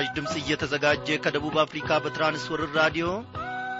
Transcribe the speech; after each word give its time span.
ይህ 0.00 0.06
ምስራች 0.06 0.16
ድምፅ 0.16 0.34
እየተዘጋጀ 0.40 1.06
ከደቡብ 1.24 1.56
አፍሪካ 1.62 1.88
በትራንስወርር 2.02 2.70
ራዲዮ 2.78 3.06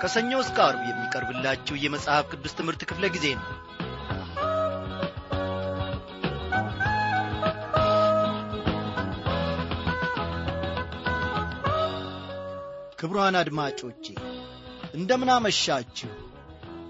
ከሰኞ 0.01 0.31
እስከ 0.43 0.59
አርብ 0.65 0.83
የሚቀርብላችሁ 0.87 1.75
የመጽሐፍ 1.81 2.25
ቅዱስ 2.33 2.53
ትምህርት 2.59 2.83
ክፍለ 2.91 3.05
ጊዜ 3.15 3.27
ነው። 3.37 3.47
ክቡራን 13.01 13.39
አድማጮቼ 13.41 14.05
እንደምናመሻችሁ 14.95 16.13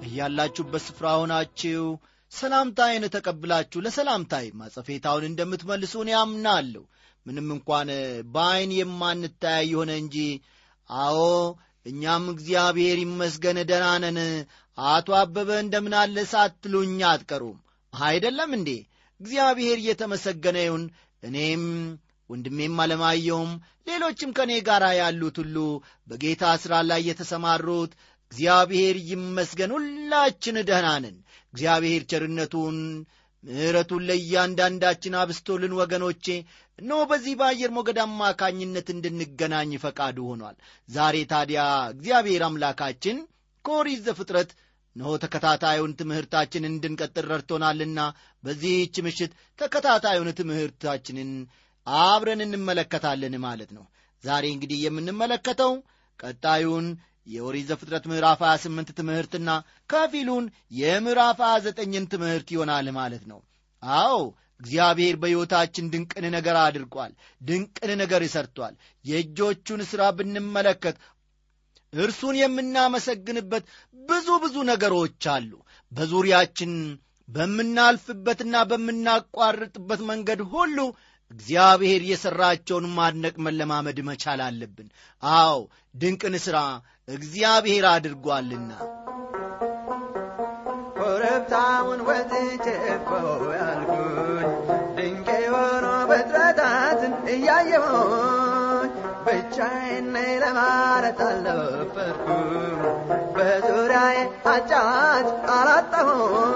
እያላችሁበት 0.07 0.85
ስፍራ 0.89 1.09
ሆናችሁ 1.21 1.85
ሰላምታዬን 2.33 3.07
ተቀብላችሁ 3.15 3.81
ለሰላምታዬ 3.81 4.49
ማጸፌታውን 4.61 5.29
እንደምትመልሱን 5.29 6.11
ያምናለሁ 6.17 6.85
ምንም 7.27 7.49
እንኳን 7.55 7.89
በዐይን 8.35 8.71
የማንተያይ 8.77 9.67
የሆነ 9.73 9.91
እንጂ። 10.03 10.17
አዎ 10.91 11.19
እኛም 11.87 12.25
እግዚአብሔር 12.33 12.99
ይመስገን 13.03 13.59
ደህና 13.71 13.87
ነን። 14.05 14.19
አቶ 14.79 15.09
አበበ 15.19 15.51
እንደምናለ 15.63 16.17
ሳትሉኝ 16.33 16.99
አትቀሩም። 17.11 17.59
አይደለም 17.93 18.51
እንዴ? 18.59 18.71
እግዚአብሔር 19.21 19.79
እየተመሰገነ 19.81 20.59
ይሁን። 20.67 20.85
እኔም 21.23 21.65
ወንድሜም 22.31 22.77
አለማየውም 22.83 23.51
ሌሎችም 23.87 24.31
ከእኔ 24.37 24.53
ጋር 24.69 24.83
ያሉት 24.99 25.37
ሁሉ 25.43 25.57
በጌታ 26.09 26.43
ሥራ 26.63 26.75
ላይ 26.89 27.01
የተሰማሩት 27.09 27.93
እግዚአብሔር 28.33 28.97
ይመስገን 29.11 29.71
ሁላችን 29.77 30.57
ደህና 30.69 30.89
ነን። 31.05 31.17
እግዚአብሔር 31.55 32.03
ቸርነቱን 32.11 32.77
ምሕረቱን 33.45 34.03
ለእያንዳንዳችን 34.09 35.15
አብስቶልን 35.21 35.73
ወገኖቼ 35.79 36.27
እነሆ 36.81 37.01
በዚህ 37.11 37.35
በአየር 37.41 37.71
ሞገድ 37.77 37.99
አማካኝነት 38.05 38.89
እንድንገናኝ 38.95 39.73
ፈቃዱ 39.85 40.19
ሆኗል። 40.31 40.57
ዛሬ 40.89 41.17
ታዲያ 41.33 41.63
እግዚአብሔር 41.95 42.43
አምላካችን 42.47 43.17
ከኦሪት 43.65 44.01
ዘፍጥረት 44.07 44.51
እነሆ 44.97 45.11
ተከታታዩን 45.25 45.93
ትምህርታችንን 45.99 46.73
እንድንቀጥል 46.73 47.27
ረድቶናልና 47.33 48.01
በዚህች 48.45 48.97
ምሽት 49.07 49.33
ተከታታዩን 49.59 50.31
ትምህርታችንን 50.41 51.31
አብረን 51.87 52.41
እንመለከታለን 52.47 53.35
ማለት 53.45 53.71
ነው። 53.77 53.85
ዛሬ 54.25 54.45
እንግዲህ 54.55 54.79
የምንመለከተው 54.83 55.73
ቀጣዩን 56.21 56.87
የኦሪት 57.27 57.67
ዘፍጥረት 57.71 58.05
ምዕራፍ 58.11 58.41
28 58.45 58.93
ትምህርትና 58.99 59.51
ከፊሉን 59.91 60.45
የምዕራፍ 60.81 61.39
29ን 61.49 62.07
ትምህርት 62.13 62.49
ይሆናል 62.55 62.87
ማለት 62.99 63.25
ነው። 63.33 63.41
አዎ 63.83 64.17
እግዚአብሔር 64.61 65.15
በሕይወታችን 65.21 65.91
ድንቅን 65.93 66.27
ነገር 66.35 66.57
አድርጓል 66.63 67.13
ድንቅን 67.41 67.91
ነገር 68.01 68.23
ሰርቷል። 68.35 68.75
የእጆቹን 69.05 69.83
ሥራ 69.91 70.03
ብንመለከት 70.19 70.97
እርሱን 71.93 72.37
የምናመሰግንበት 72.41 73.65
ብዙ 74.07 74.29
ብዙ 74.43 74.57
ነገሮች 74.69 75.25
አሉ። 75.33 75.53
በዙሪያችን 75.93 76.73
በምናልፍበትና 77.29 78.57
በምናቋርጥበት 78.71 80.01
መንገድ 80.09 80.41
ሁሉ 80.53 80.79
እግዚአብሔር 81.31 82.03
የሠራቸውን 82.07 82.87
ማድነቅ 82.95 83.35
መለማመድ 83.47 83.99
መቻል 84.09 84.41
አለብን። 84.47 84.89
አዎ 85.23 85.59
ድንቅን 85.95 86.37
ሥራ 86.47 86.59
እግዚአብሔር 87.09 87.85
አድርጓልና። 87.93 88.71
ኮረብታውን 90.97 92.01
ወጥቼ 92.09 92.65
እኮ 92.95 93.11
እያየሁኝ 97.31 98.91
ብቻዬን 99.27 100.07
ነኝ 100.15 100.31
ለማለት 100.43 101.19
አልደፈርኩም 101.27 102.79
በዙሪያዬ 103.37 104.19
አጫዋች 104.53 105.29
አላጣሁም። 105.57 106.47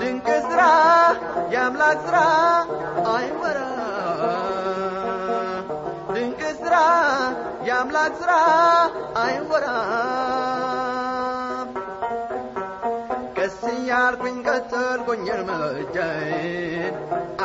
ድንቅ 0.00 0.28
ሥራ 0.48 0.62
የአምላክ 1.54 2.00
ሥራ 2.06 2.18
አይወራ 3.12 3.60
ድንቅ 6.10 6.40
ሥራ 6.60 6.76
የአምላክ 7.68 8.12
ሥራ 8.20 8.32
አይወራም 9.22 10.77
እያልኩኝ 13.88 14.34
ቀጠልኩኝ 14.46 15.26
እርምጃዬን 15.34 16.94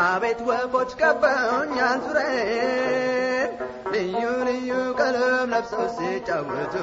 አቤት 0.02 0.40
ወፎች 0.48 0.92
ከበውኛል 1.00 2.00
ዙሬን 2.06 3.52
ልዩ 3.94 4.24
ልዩ 4.48 4.70
ቀለም 5.00 5.52
ለብሰው 5.54 5.86
ሲጫወቱ 5.96 6.76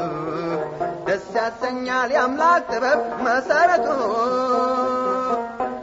ደስ 1.07 1.27
ያሰኛል 1.37 2.11
የአምላክ 2.17 2.65
ጥበብ 2.73 3.03
መሰረቱ። 3.27 3.87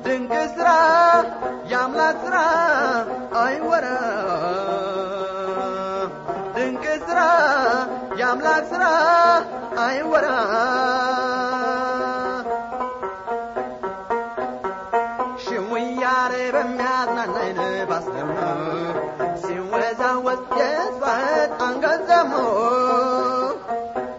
ድንቅ 0.06 0.34
ሥራ 0.56 0.70
የአምላክ 1.72 2.18
ሥራ 2.26 2.38
አይወራ 3.44 3.88
ድንቅ 6.58 6.86
ሥራ 7.06 7.22
የአምላክ 8.22 8.66
ሥራ 8.74 8.86
አይወራ 9.86 10.28
ሲወዛወዝ 20.28 20.40
የጽባት 20.60 21.52
አንገት 21.66 22.02
ዘሞ 22.10 22.32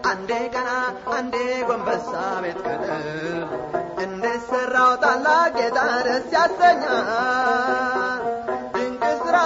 አንዴ 0.09 0.31
ቀና 0.53 0.69
አንዴ 1.15 1.35
ጎንበሳ 1.67 2.11
ቤት 2.43 2.59
ቅጥር 2.65 3.43
እንዴት 4.03 4.41
ሠራው 4.47 4.93
ታላቅ 5.03 5.51
ጌታ 5.57 5.77
ደስ 6.07 6.25
ያሰኛል። 6.35 8.23
ድንቅ 8.75 9.03
ሥራ 9.21 9.37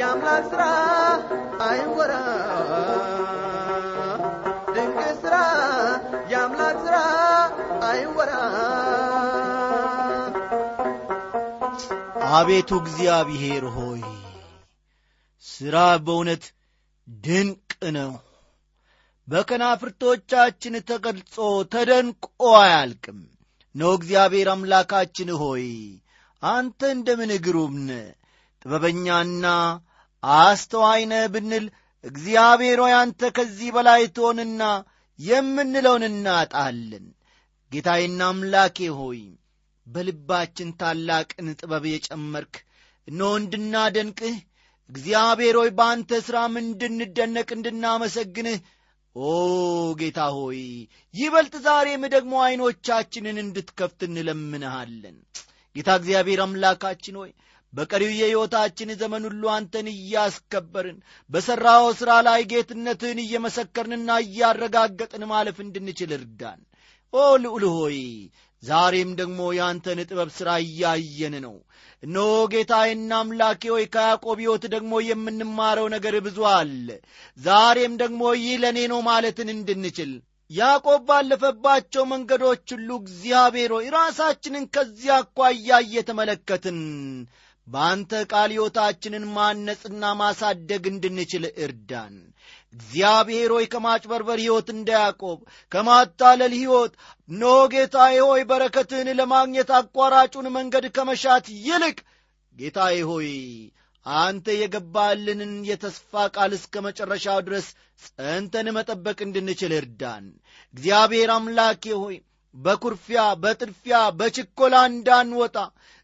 የአምላክ 0.00 0.44
ሥራ 0.52 0.62
አይወራ። 1.68 2.12
ድንቅ 4.74 4.98
ሥራ 5.22 5.36
የአምላክ 6.32 6.76
ሥራ 6.84 6.98
አይወራ። 7.88 8.32
አቤቱ 12.34 12.72
እግዚአብሔር 12.82 13.64
ሆይ 13.74 14.02
ሥራ 15.62 15.76
በእውነት 16.04 16.44
ድንቅ 17.08 17.68
ነው። 17.96 18.12
በከናፍርቶቻችን 19.28 20.74
ተገልጾ 20.88 21.34
ተደንቆ 21.72 22.24
አያልቅም። 22.58 23.18
ነው 23.74 23.90
እግዚአብሔር 23.98 24.48
አምላካችን 24.52 25.28
ሆይ 25.40 25.66
አንተ 26.42 26.80
እንደምን 26.94 27.32
ግሩም 27.44 27.76
ጥበበኛና 28.62 29.46
አስተዋይነ 30.22 31.12
ብንል 31.34 31.66
እግዚአብሔር 32.04 32.78
ሆይ 32.84 32.94
አንተ 33.00 33.30
ከዚህ 33.36 33.70
በላይ 33.76 34.02
ትሆንና 34.16 34.62
የምንለውን 35.18 36.04
እናጣለን። 36.10 37.06
ጌታዬና 37.72 38.22
አምላኬ 38.30 38.88
ሆይ 38.98 39.20
በልባችን 39.86 40.70
ታላቅን 40.80 41.48
ጥበብ 41.60 41.84
የጨመርክ 41.90 42.54
እነሆ 43.08 43.30
እንድናደንቅህ 43.40 44.36
እግዚአብሔር 44.90 45.56
ሆይ 45.60 45.70
በአንተ 45.78 46.20
ሥራም 46.26 46.54
እንድንደነቅ 46.60 47.48
እንድናመሰግንህ 47.56 48.58
ኦ 49.16 49.30
ጌታ 50.00 50.20
ሆይ 50.36 50.60
ይበልጥ 51.14 51.54
ዛሬም 51.64 52.02
ደግሞ 52.14 52.34
ዐይኖቻችንን 52.44 53.38
እንድትከፍት 53.42 54.00
እንለምንሃለን። 54.06 55.16
ጌታ 55.76 55.90
እግዚአብሔር 56.00 56.40
አምላካችን 56.44 57.16
ሆይ 57.20 57.30
በቀሪው 57.72 58.10
የሕይወታችን 58.14 58.90
ዘመን 59.02 59.22
ሁሉ 59.28 59.42
አንተን 59.54 59.86
እያስከበርን 59.92 60.98
በሠራው 61.30 61.84
ሥራ 62.00 62.12
ላይ 62.26 62.40
ጌትነትህን 62.50 63.20
እየመሰከርንና 63.22 64.18
እያረጋገጥን 64.24 65.24
ማለፍ 65.30 65.58
እንድንችል 65.64 66.10
እርዳን። 66.18 66.60
ኦ 67.12 67.22
ልዑል 67.42 67.64
ሆይ 67.72 67.98
ዛሬም 68.62 69.10
ደግሞ 69.20 69.40
የአንተን 69.56 70.00
ጥበብ 70.04 70.28
ሥራ 70.36 70.50
እያየን 70.66 71.34
ነው 71.46 71.54
እነሆ 72.02 72.30
ጌታዬና 72.52 73.12
አምላኬ 73.18 73.62
ሆይ 73.72 73.84
ከያዕቆብ 73.94 74.38
ሕይወት 74.42 74.64
ደግሞ 74.72 74.92
የምንማረው 75.06 75.86
ነገር 75.94 76.14
ብዙ 76.24 76.38
አለ። 76.52 76.88
ዛሬም 77.38 77.94
ደግሞ 78.02 78.22
ይህ 78.38 78.54
ለእኔ 78.62 78.80
ነው 78.92 79.00
ማለትን 79.08 79.50
እንድንችል። 79.54 80.12
ያዕቆብ 80.50 81.02
ባለፈባቸው 81.08 82.02
መንገዶች 82.10 82.66
ሁሉ 82.74 82.90
እግዚአብሔር 83.02 83.70
ሆይ 83.76 83.86
ራሳችንን 83.94 84.64
ከዚያ 84.74 85.14
አኳያ 85.20 85.78
እየተመለከትን 85.84 86.80
በአንተ 87.66 88.12
ቃል 88.30 88.50
ሕይወታችንን 88.54 89.24
ማነጽና 89.36 90.04
ማሳደግ 90.20 90.84
እንድንችል 90.90 91.44
እርዳን 91.64 92.14
እግዚአብሔር 92.72 93.50
ሆይ 93.54 93.66
ከማጭበርበር 93.72 94.38
ሕይወት 94.42 94.68
እንደ 94.74 94.88
ያዕቆብ 94.98 95.38
ከማታለል 95.72 96.54
ሕይወት 96.58 96.92
ኖ 97.28 97.42
ጌታዬ 97.72 98.16
ሆይ 98.26 98.42
በረከትህን 98.50 99.10
ለማግኘት 99.18 99.70
አቋራጩን 99.78 100.48
መንገድ 100.56 100.86
ከመሻት 100.96 101.46
ይልቅ 101.66 101.98
ጌታዬ 102.56 102.96
ሆይ 103.10 103.30
አንተ 104.06 104.46
የገባልንን 104.56 105.52
የተስፋ 105.68 106.22
ቃል 106.36 106.52
እስከ 106.56 106.74
መጨረሻው 106.86 107.38
ድረስ 107.46 107.66
ጸንተን 108.06 108.68
መጠበቅ 108.76 109.18
እንድንችል 109.26 109.72
እርዳን። 109.76 110.24
እግዚአብሔር 110.74 111.30
አምላኬ 111.36 111.84
ሆይ 112.00 112.16
በኩርፊያ፣ 112.54 113.20
በጥድፊያ፣ 113.42 113.98
በችኮላ 114.18 114.76
እንዳንወጣ 114.90 115.56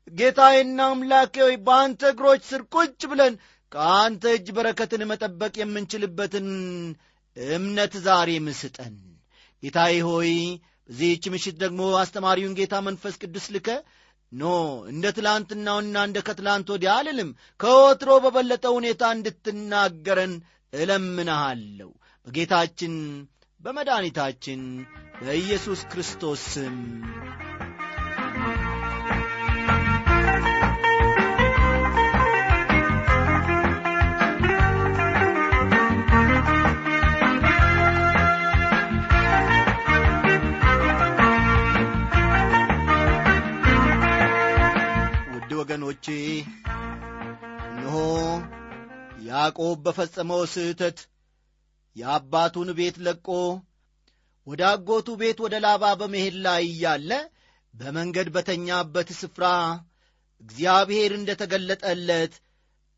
ጌታዬና 0.09 0.81
አምላኬ 0.93 1.35
ሆይ 1.47 1.57
በአንተ 1.67 2.03
እግሮች 2.13 2.43
ስር 2.51 2.63
ቁጭ 2.75 3.01
ብለን 3.11 3.35
ከአንተ 3.73 4.25
እጅ 4.37 4.49
በረከትን 4.57 5.03
መጠበቅ 5.11 5.55
የምንችልበትን 5.61 6.49
እምነት 7.37 7.95
ዛሬ 8.07 8.31
ምስጠን። 8.47 8.95
ጌታዬ 9.63 9.95
ሆይ 10.09 10.33
በዚህች 10.89 11.25
ምሽት 11.33 11.57
ደግሞ 11.63 11.81
አስተማሪውን 12.01 12.57
ጌታ 12.59 12.75
መንፈስ 12.87 13.15
ቅዱስ 13.23 13.47
ልከ 13.55 13.69
ኖ 14.33 14.45
እንደ 14.91 15.07
ትላንትናውና 15.17 15.97
እንደ 16.09 16.19
ከትላንት 16.27 16.69
ወዲያ 16.75 16.93
አልልም። 16.99 17.31
ከወትሮ 17.61 18.11
በበለጠ 18.25 18.65
ሁኔታ 18.77 19.03
እንድትናገረን 19.17 20.35
እለምንሃለሁ። 20.73 21.91
በጌታችን 22.27 22.95
በመድኃኒታችን 23.61 24.61
በኢየሱስ 25.21 25.81
ክርስቶስ 25.93 26.43
ስም 26.55 26.77
ወገኖቼ! 45.81 46.07
እነሆ 47.69 47.97
ያዕቆብ 49.27 49.77
በፈጸመው 49.85 50.41
ስህተት 50.53 50.99
የአባቱን 51.97 52.69
ቤት 52.79 52.97
ለቆ 53.07 53.29
ወደ 54.47 54.63
አጎቱ 54.71 55.09
ቤት 55.21 55.39
ወደ 55.45 55.55
ላባ 55.65 55.85
በመሄድ 56.01 56.37
ላይ 56.47 56.63
እያለ 56.69 57.11
በመንገድ 57.75 58.29
በተኛበት 58.37 59.09
ስፍራ 59.21 59.45
እግዚአብሔር 60.43 61.13
እንደ 61.19 61.31
ተገለጠለት 61.41 62.35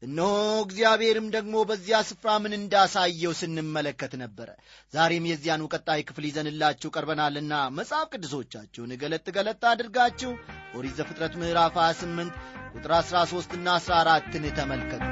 እነሆ 0.03 0.29
እግዚአብሔርም 0.65 1.27
ደግሞ 1.35 1.55
በዚያ 1.69 1.97
ስፍራ 2.09 2.29
ምን 2.43 2.53
እንዳሳየው 2.59 3.33
ስንመለከት 3.41 4.13
ነበረ። 4.23 4.49
ዛሬም 4.95 5.25
የዚያኑ 5.31 5.63
ቀጣይ 5.75 6.01
ክፍል 6.09 6.25
ይዘንላችሁ 6.29 6.91
ቀርበናልና 6.95 7.55
መጽሐፍ 7.79 8.07
ቅዱሶቻችሁን 8.13 8.97
ገለጥ 9.03 9.27
ገለጥ 9.37 9.63
አድርጋችሁ 9.73 10.33
ኦሪት 10.77 10.97
ዘፍጥረት 11.01 11.37
ምዕራፍ 11.41 11.77
28 11.83 12.41
ቁጥር 12.73 12.93
13 13.01 13.57
ና 13.61 13.77
14ን 13.81 14.45
ተመልከቱ። 14.59 15.03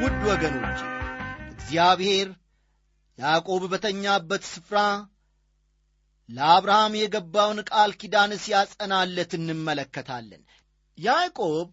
ውድ 0.00 0.18
ወገኖች 0.28 0.78
እግዚአብሔር 1.54 2.28
ያዕቆብ 3.18 3.62
በተኛበት 3.72 4.42
ስፍራ 4.52 4.78
ለአብርሃም 6.28 6.94
የገባውን 7.00 7.60
ቃል 7.70 7.90
ኪዳን 8.00 8.32
ሲያጸናለት 8.44 9.32
እንመለከታለን። 9.38 10.42
ያዕቆብ 10.98 11.68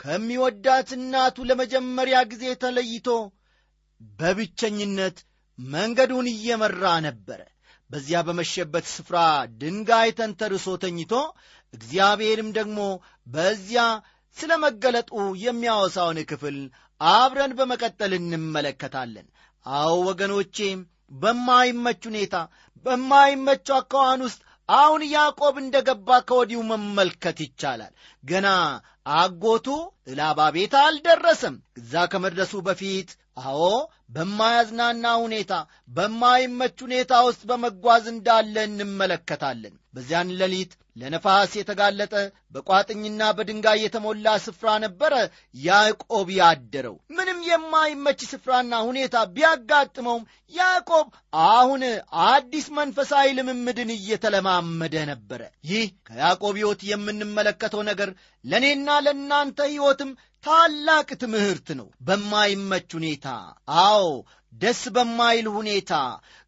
ከሚወዳት 0.00 0.90
እናቱ 0.96 1.36
ለመጀመሪያ 1.48 2.18
ጊዜ 2.30 2.44
ተለይቶ 2.62 3.08
በብቸኝነት 4.18 5.16
መንገዱን 5.68 6.26
እየመራ 6.32 6.84
ነበረ። 7.06 7.40
በዚያ 7.90 8.18
በመሸበት 8.26 8.84
ስፍራ 8.92 9.18
ድንጋይ 9.60 10.10
ተንተርሶ 10.18 10.66
ተኝቶ 10.82 11.12
እግዚአብሔርም 11.74 12.48
ደግሞ 12.58 12.78
በዚያ 13.26 13.82
ስለ 14.36 14.52
መገለጡ 14.64 15.10
የሚያወሳውን 15.44 16.18
ክፍል 16.30 16.58
አብረን 17.00 17.52
በመቀጠል 17.58 18.12
እንመለከታለን። 18.18 19.26
አዎ 19.66 19.94
ወገኖቼ 20.08 20.56
በማይመች 21.22 22.02
ሁኔታ 22.10 22.36
በማይመች 22.84 23.68
አካዋን 23.78 24.20
ውስጥ 24.26 24.40
አሁን 24.68 25.02
ያዕቆብ 25.14 25.54
እንደ 25.62 25.76
ገባ 25.88 26.18
ከወዲሁ 26.28 26.60
መመልከት 26.70 27.38
ይቻላል። 27.44 27.92
ገና 28.24 28.48
አጎቱ 29.14 29.66
እላባ 30.06 30.40
ቤት 30.54 30.74
አልደረሰም። 30.80 31.56
እዛ 31.80 32.02
ከመድረሱ 32.12 32.54
በፊት 32.66 33.10
አዎ 33.44 33.60
በማያዝናና 34.14 35.04
ሁኔታ 35.22 35.52
በማይመች 35.96 36.76
ሁኔታ 36.86 37.12
ውስጥ 37.26 37.42
በመጓዝ 37.50 38.04
እንዳለ 38.12 38.54
እንመለከታለን። 38.68 39.74
በዚያን 39.94 40.34
ሌሊት 40.40 40.72
ለነፋስ 41.00 41.52
የተጋለጠ 41.56 42.14
በቋጥኝና 42.54 43.22
በድንጋይ 43.36 43.78
የተሞላ 43.82 44.26
ስፍራ 44.44 44.68
ነበረ 44.84 45.14
ያዕቆብ 45.64 46.28
ያደረው። 46.38 46.96
ምንም 47.18 47.38
የማይመች 47.48 48.22
ስፍራና 48.30 48.72
ሁኔታ 48.88 49.16
ቢያጋጥመውም 49.34 50.24
ያዕቆብ 50.54 51.06
አሁን 51.50 51.82
አዲስ 52.26 52.66
መንፈሳዊ 52.78 53.28
ልምምድን 53.38 53.92
እየተለማመደ 53.96 54.96
ነበረ። 55.12 55.40
ይህ 55.70 55.86
ከያዕቆብ 56.08 56.56
ሕይወት 56.60 56.82
የምንመለከተው 56.90 57.84
ነገር 57.90 58.10
ለእኔና 58.44 58.90
ለእናንተ 59.06 59.60
ሕይወትም 59.70 60.10
ታላቅ 60.44 61.08
ትምህርት 61.22 61.68
ነው። 61.78 61.88
በማይመች 62.06 62.90
ሁኔታ 62.96 63.26
አዎ 63.82 64.04
ደስ 64.52 64.80
በማይል 64.94 65.46
ሁኔታ 65.56 65.92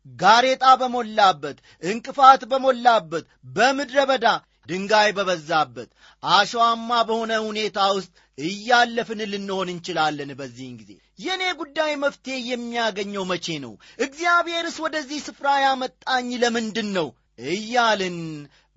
ጋሬጣ 0.06 0.64
በሞላበት 0.81 1.58
እንቅፋት 1.82 2.43
በሞላበት 2.50 3.25
በምድረ 3.56 3.99
በዳ 4.10 4.26
ድንጋይ 4.69 5.10
በበዛበት 5.16 5.88
አሸዋማ 6.22 6.90
በሆነ 7.08 7.32
ሁኔታ 7.46 7.78
ውስጥ 7.96 8.10
እያለፍን 8.38 9.20
ልንሆን 9.32 9.69
እንችላለን 9.72 10.31
በዚህን 10.38 10.76
ጊዜ። 10.81 10.90
የእኔ 11.19 11.43
ጉዳይ 11.60 11.93
መፍትሄ 12.04 12.37
የሚያገኘው 12.50 13.25
መቼ 13.32 13.46
ነው? 13.64 13.72
እግዚአብሔርስ 13.99 14.76
ወደዚህ 14.84 15.20
ስፍራ 15.26 15.49
ያመጣኝ 15.64 16.28
ለምንድን 16.43 16.88
ነው? 16.99 17.08
እያልን 17.52 18.19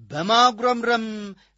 በማጉረምረም 0.10 1.06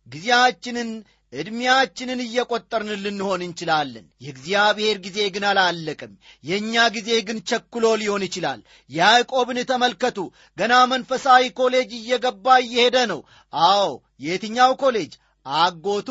ጊዜያችንን 0.07 0.89
ዕድሜያችንን 1.33 2.19
እየቈጠርን 2.23 2.91
ልንሆን 3.03 3.41
እንችላለን። 3.45 4.05
የእግዚአብሔር 4.21 4.97
ጊዜ 5.05 5.19
ግን 5.35 5.45
አላለቅም። 5.49 6.13
የእኛ 6.43 6.85
ጊዜ 6.95 7.09
ግን 7.27 7.39
ቸኩሎ 7.49 7.85
ሊሆን 8.01 8.25
ይችላል። 8.27 8.61
ያዕቆብን 8.89 9.59
ተመልከቱ። 9.71 10.17
ገና 10.57 10.73
መንፈሳዊ 10.93 11.43
ኮሌጅ 11.59 11.91
እየገባ 11.97 12.57
እየሄደ 12.63 12.97
ነው። 13.11 13.21
አዎ 13.53 13.89
የትኛው 14.21 14.73
ኮሌጅ? 14.81 15.11
አጎቱ 15.45 16.09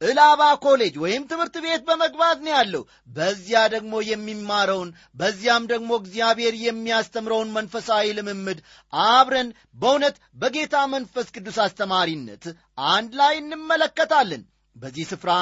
እላባ 0.00 0.42
ኮሌጅ 0.64 0.94
ወይም 1.02 1.22
ትምህርት 1.30 1.56
ቤት 1.64 1.82
በመግባት 1.86 2.38
ነው 2.44 2.52
ያለው። 2.56 2.82
በዚያ 3.16 3.60
ደግሞ 3.72 3.94
የሚማረውን 4.08 4.90
በዚያም 5.14 5.64
ደግሞ 5.72 5.90
እግዚአብሔር 6.00 6.54
የሚያስተምረውን 6.60 7.50
መንፈሳዊ 7.56 8.12
ልምምድ 8.18 8.60
አብረን 8.92 9.48
በእውነት 9.76 10.18
በጌታ 10.36 10.84
መንፈስ 10.94 11.26
ቅዱስ 11.36 11.58
አስተማሪነት 11.66 12.44
አንድ 12.92 13.10
ላይ 13.20 13.34
እንመለከታለን 13.42 14.44
በዚህ 14.78 15.06
ስፍራ 15.10 15.32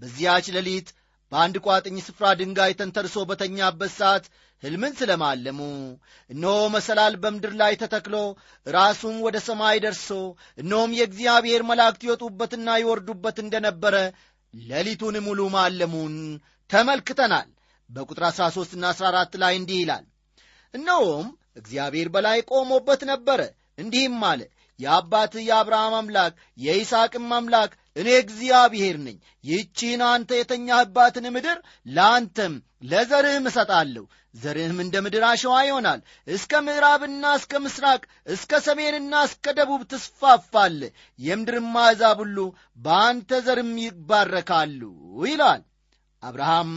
በዚያች 0.00 0.46
ሌሊት 0.56 0.88
በአንድ 1.32 1.56
ቋጥኝ 1.66 1.96
ስፍራ 2.06 2.26
ድንጋይ 2.40 2.72
ተንተርሶ 2.78 3.16
በተኛበት 3.28 3.92
ሰዓት 3.98 4.24
ሕልምን 4.62 4.92
ስለማለሙ 4.98 5.60
እነሆ 6.30 6.58
መሰላል 6.74 7.14
በምድር 7.22 7.52
ላይ 7.60 7.74
ተተክሎ 7.80 8.16
ራሱም 8.66 9.16
ወደ 9.26 9.36
ሰማይ 9.46 9.78
ደርሶ 9.84 10.08
እነሆም 10.58 10.94
የእግዚአብሔር 10.98 11.62
መላእክት 11.70 12.02
ይወጡበትና 12.06 12.76
ይወርዱበት 12.80 13.38
እንደነበረ 13.44 13.96
ሌሊቱን 14.54 15.16
ሙሉ 15.26 15.40
ማለሙን 15.54 16.14
ተመልክተናል። 16.70 17.48
በቁጥር 17.90 18.24
13ና 18.30 18.84
14 18.94 19.40
ላይ 19.42 19.54
እንዲህ 19.58 19.78
ይላል 19.82 20.04
እነሆም 20.74 21.26
እግዚአብሔር 21.56 22.08
በላይ 22.14 22.38
ቆሞበት 22.50 23.02
ነበረ። 23.10 23.40
እንዲህም 23.78 24.20
አለ 24.28 24.40
የአባትህ 24.78 25.42
የአብርሃም 25.48 25.94
አምላክ 25.98 26.32
የይስሐቅም 26.58 27.28
አምላክ 27.36 27.72
እኔ 27.96 28.08
እግዚአብሔር 28.20 28.96
ነኝ። 29.04 29.16
ይህቺን 29.44 30.00
አንተ 30.08 30.30
የተኛህባትን 30.38 31.26
ምድር 31.34 31.58
ለአንተም 31.86 32.54
ለዘርህም 32.90 33.46
እሰጣለሁ። 33.50 34.04
ዘርህም 34.34 34.78
እንደ 34.84 34.94
ምድር 35.04 35.24
አሸዋ 35.28 35.56
ይሆናል። 35.66 36.00
እስከ 36.28 36.62
ምዕራብና 36.66 37.24
እስከ 37.38 37.60
ምስራቅ 37.64 38.00
እስከ 38.28 38.60
ሰሜንና 38.66 39.22
እስከ 39.28 39.54
ደቡብ 39.58 39.82
ትስፋፋለ 39.92 40.80
የምድርም 41.18 41.70
አሕዛብ 41.82 42.18
ሁሉ 42.24 42.38
በአንተ 42.78 43.40
ዘርም 43.46 43.72
ይባረካሉ 43.84 44.80
ይላል 45.26 45.62
አብርሃም 46.22 46.72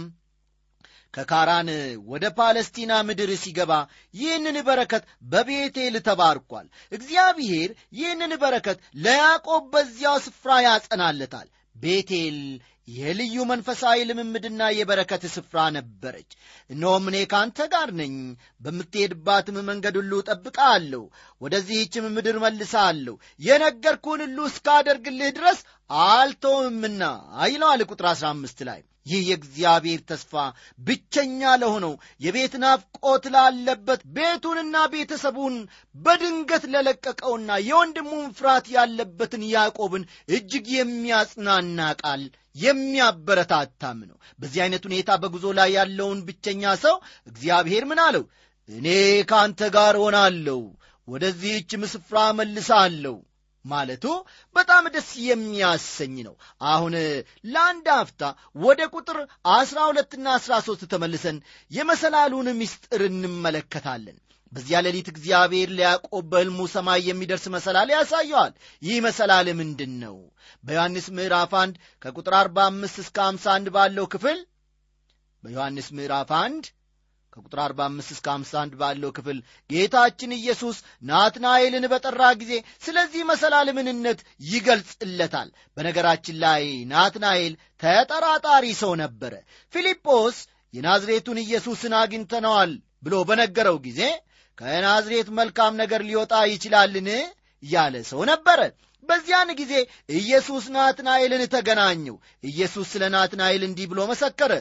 ከካራን 1.17 1.69
ወደ 2.07 2.25
ፓለስቲና 2.37 2.93
ምድር 3.07 3.31
ሲገባ 3.43 3.71
ይህንን 4.13 4.57
በረከት 4.67 5.03
በቤቴል 5.31 5.95
ተባርኳል። 6.07 6.67
እግዚአብሔር 6.91 7.69
ይህንን 7.99 8.33
በረከት 8.43 8.79
ለያዕቆብ 9.05 9.63
በዚያው 9.73 10.17
ስፍራ 10.25 10.51
ያጸናለታል። 10.67 11.47
ቤቴል 11.75 12.37
የልዩ 12.87 13.35
መንፈሳዊ 13.49 13.97
ልምምድና 14.09 14.61
የበረከት 14.73 15.23
ስፍራ 15.33 15.63
ነበረች። 15.77 16.29
እነሆም 16.69 17.07
እኔ 17.09 17.17
ከአንተ 17.31 17.67
ጋር 17.73 17.89
ነኝ፣ 17.99 18.13
በምትሄድባትም 18.63 19.57
መንገድ 19.69 19.95
ሁሉ 20.01 20.11
እጠብቅሃለሁ፣ 20.21 21.03
ወደዚህችም 21.41 22.11
ምድር 22.15 22.37
መልሳለሁ፣ 22.43 23.15
የነገርኩህን 23.39 24.23
ሁሉ 24.27 24.39
እስካደርግልህ 24.51 25.31
ድረስ 25.37 25.59
አልተውምና 26.07 27.03
ይለዋል 27.47 27.83
ቁጥር 27.89 28.07
15 28.13 28.63
ላይ። 28.69 28.81
ይህ 29.05 29.21
የእግዚአብሔር 29.25 30.01
ተስፋ 30.09 30.31
ብቸኛ 30.79 31.41
ለሆነው 31.61 31.93
የቤት 32.21 32.53
ናፍቆት 32.63 33.25
ላለበት 33.35 34.01
ቤቱንና 34.15 34.75
ቤተሰቡን 34.93 35.55
በድንገት 35.95 36.63
ለለቀቀውና 36.73 37.59
የወንድሙን 37.67 38.25
ፍርሃት 38.37 38.65
ያለበትን 38.75 39.45
ያዕቆብን 39.53 40.03
እጅግ 40.29 40.67
የሚያጽናና 40.75 41.79
ቃል 42.01 42.23
የሚያበረታታም 42.57 43.99
ነው። 44.09 44.17
በዚህ 44.39 44.59
አይነት 44.63 44.83
ሁኔታ 44.87 45.09
በጉዞ 45.21 45.45
ላይ 45.59 45.69
ያለውን 45.77 46.19
ብቸኛ 46.27 46.73
ሰው 46.83 46.95
እግዚአብሔር 47.27 47.85
ምን 47.89 48.01
አለው? 48.05 48.25
እኔ 48.69 48.87
ከአንተ 49.29 49.61
ጋር 49.75 49.95
ሆናለሁ፣ 50.03 50.59
ወደዚህችም 51.07 51.83
ስፍራ 51.91 52.17
መልሳለሁ 52.39 53.15
ማለቱ 53.65 54.05
በጣም 54.55 54.83
ደስ 54.93 55.09
የሚያሰኝ 55.23 56.15
ነው። 56.27 56.35
አሁን 56.65 56.93
ለአንድ 57.53 57.87
አፍታ 57.95 58.21
ወደ 58.59 58.81
ቁጥር 58.93 59.17
አስራ 59.55 59.79
ሁለትና 59.89 60.27
አስራ 60.37 60.53
ሦስት 60.67 60.83
ተመልሰን 60.93 61.37
የመሰላሉን 61.71 62.49
ምስጢር 62.59 63.03
እንመለከታለን። 63.09 64.17
በዚያ 64.51 64.77
ሌሊት 64.85 65.07
እግዚአብሔር 65.11 65.69
ለያዕቆብ 65.77 66.25
በሕልሙ 66.31 66.59
ሰማይ 66.73 67.01
የሚደርስ 67.07 67.45
መሰላል 67.55 67.89
ያሳየዋል። 67.95 68.53
ይህ 68.81 68.97
መሰላል 69.07 69.47
ምንድን 69.59 69.93
ነው? 70.03 70.15
በዮሐንስ 70.63 71.07
ምዕራፍ 71.17 71.53
1 71.59 71.73
ከቁጥር 72.01 72.35
45 72.39 73.03
እስከ 73.03 73.17
51 73.25 73.69
ባለው 73.75 74.07
ክፍል 74.13 74.39
በዮሐንስ 75.43 75.87
ምዕራፍ 75.97 76.31
1 76.37 76.71
ከቁጥር 77.33 77.59
45 77.63 78.13
እስከ 78.13 78.27
51 78.33 78.77
ባለው 78.79 79.09
ክፍል 79.17 79.37
ጌታችን 79.69 80.31
ኢየሱስ 80.37 80.77
ናትናኤልን 81.03 81.85
በጠራ 81.91 82.21
ጊዜ 82.41 82.53
ስለዚህ 82.83 83.21
መሰላል 83.31 83.67
ምንነት 83.77 84.19
ይገልጽለታል። 84.47 85.49
በነገራችን 85.77 86.37
ላይ 86.45 86.63
ናትናኤል 86.93 87.53
ተጠራጣሪ 87.81 88.65
ሰው 88.81 88.93
ነበረ። 89.03 89.33
ፊልጶስ 89.73 90.37
የናዝሬቱን 90.73 91.37
ኢየሱስን 91.43 91.93
አግኝተነዋል 91.99 92.71
ብሎ 93.03 93.15
በነገረው 93.29 93.77
ጊዜ 93.85 94.01
ከናዝሬት 94.57 95.29
መልካም 95.39 95.73
ነገር 95.81 96.01
ሊወጣ 96.07 96.33
ይችላልን 96.51 97.07
ያለ 97.63 97.95
ሰው 98.09 98.21
ነበረ። 98.31 98.59
በዚያን 99.03 99.49
ጊዜ 99.59 99.73
ኢየሱስ 100.15 100.65
ናትናኤልን 100.75 101.43
ተገናኘው። 101.53 102.15
ኢየሱስ 102.43 102.87
ስለ 102.93 103.03
ናትናኤል 103.13 103.61
እንዲህ 103.67 103.85
ብሎ 103.91 103.99
መሰከረ፣ 104.09 104.51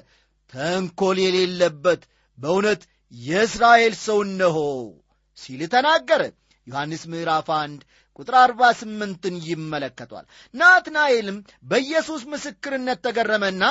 ተንኰል 0.53 1.19
የሌለበት 1.23 2.03
በእውነት 2.39 2.83
የእስራኤል 3.13 3.95
ሰው 4.05 4.19
እነሆ 4.27 4.59
ሲል 5.39 5.63
ተናገረ። 5.75 6.23
ዮሐንስ 6.67 7.03
ምዕራፍ 7.11 7.49
1 7.57 7.83
ቁጥር 8.19 8.35
48ን 8.43 9.35
ይመለከቷል። 9.49 10.27
ናትናኤልም 10.55 11.39
በኢየሱስ 11.65 12.23
ምስክርነት 12.33 13.01
ተገረመና 13.07 13.65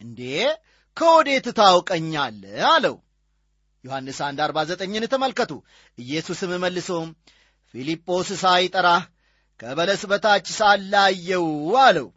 እንዴ 0.00 0.20
ከወዴት 0.96 1.46
ታውቀኛለህ 1.58 2.62
አለው። 2.70 2.96
ዮሐንስ 3.84 4.18
1 4.24 4.42
49ን 4.44 5.04
ተመልከቱ። 5.12 5.52
ኢየሱስም 5.98 6.52
መልሶ 6.62 6.88
ፊልጶስ 7.74 8.28
ሳይጠራህ 8.42 9.02
ከበለስ 9.60 10.02
በታች 10.04 10.46
ሳላየው 10.58 11.48
አለው። 11.82 12.08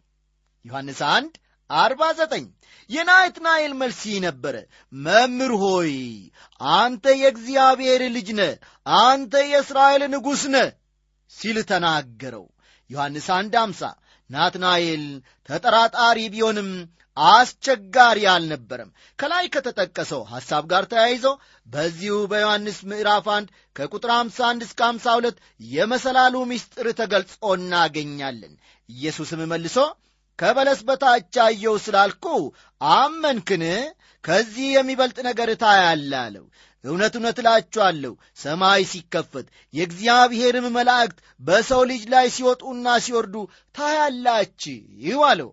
ዮሐንስ 0.64 1.00
1 1.08 1.36
49 1.70 2.46
የናትናኤል 2.90 3.72
መልስ 3.74 4.02
ነበረ፣ 4.24 4.54
መምህር 4.92 5.52
ሆይ 5.62 5.94
አንተ 6.60 7.04
የእግዚአብሔር 7.20 8.02
ልጅ 8.16 8.28
ነ፣ 8.32 8.42
አንተ 9.00 9.34
የእስራኤል 9.50 10.04
ንጉሥ 10.14 10.42
ነ 10.54 10.58
ሲል 11.32 11.58
ተናገረው። 11.62 12.46
ዮሐንስ 12.90 13.26
1 13.34 13.58
50 13.58 13.90
ናትናኤል 14.30 15.04
ተጠራጣሪ 15.48 16.18
ቢሆንም 16.32 16.70
አስቸጋሪ 17.28 18.18
አልነበረም። 18.32 18.90
ከላይ 19.18 19.46
ከተጠቀሰው 19.54 20.22
ሐሳብ 20.32 20.64
ጋር 20.72 20.84
ተያይዞ 20.92 21.24
በዚሁ 21.66 22.16
በዮሐንስ 22.30 22.78
ምዕራፍ 22.90 23.26
1 23.32 23.48
ከቁጥር 23.76 24.10
51 24.16 24.66
እስከ 24.66 24.80
52 24.88 25.40
የመሰላሉ 25.70 26.34
ምስጢር 26.50 26.88
ተገልጾ 27.00 27.32
እናገኛለን። 27.56 28.54
ኢየሱስም 28.88 29.42
መልሶ 29.50 29.76
ከበለስ 30.38 30.80
በታች 30.88 31.36
አየው 31.44 31.76
ስላልኩ 31.84 32.26
አመንክን? 32.80 33.64
ከዚህ 34.24 34.68
የሚበልጥ 34.72 35.18
ነገር 35.26 35.50
ታያለህ 35.62 36.20
አለው። 36.24 36.44
እውነት 36.84 37.14
እውነት 37.18 37.38
እላችኋለሁ 37.42 38.12
ሰማይ 38.38 38.82
ሲከፈት 38.90 39.46
የእግዚአብሔርም 39.74 40.66
መላእክት 40.76 41.18
በሰው 41.40 41.82
ልጅ 41.90 42.02
ላይ 42.14 42.26
ሲወጡና 42.36 42.96
ሲወርዱ 43.04 43.36
ታያላችሁ 43.74 45.22
አለው። 45.28 45.50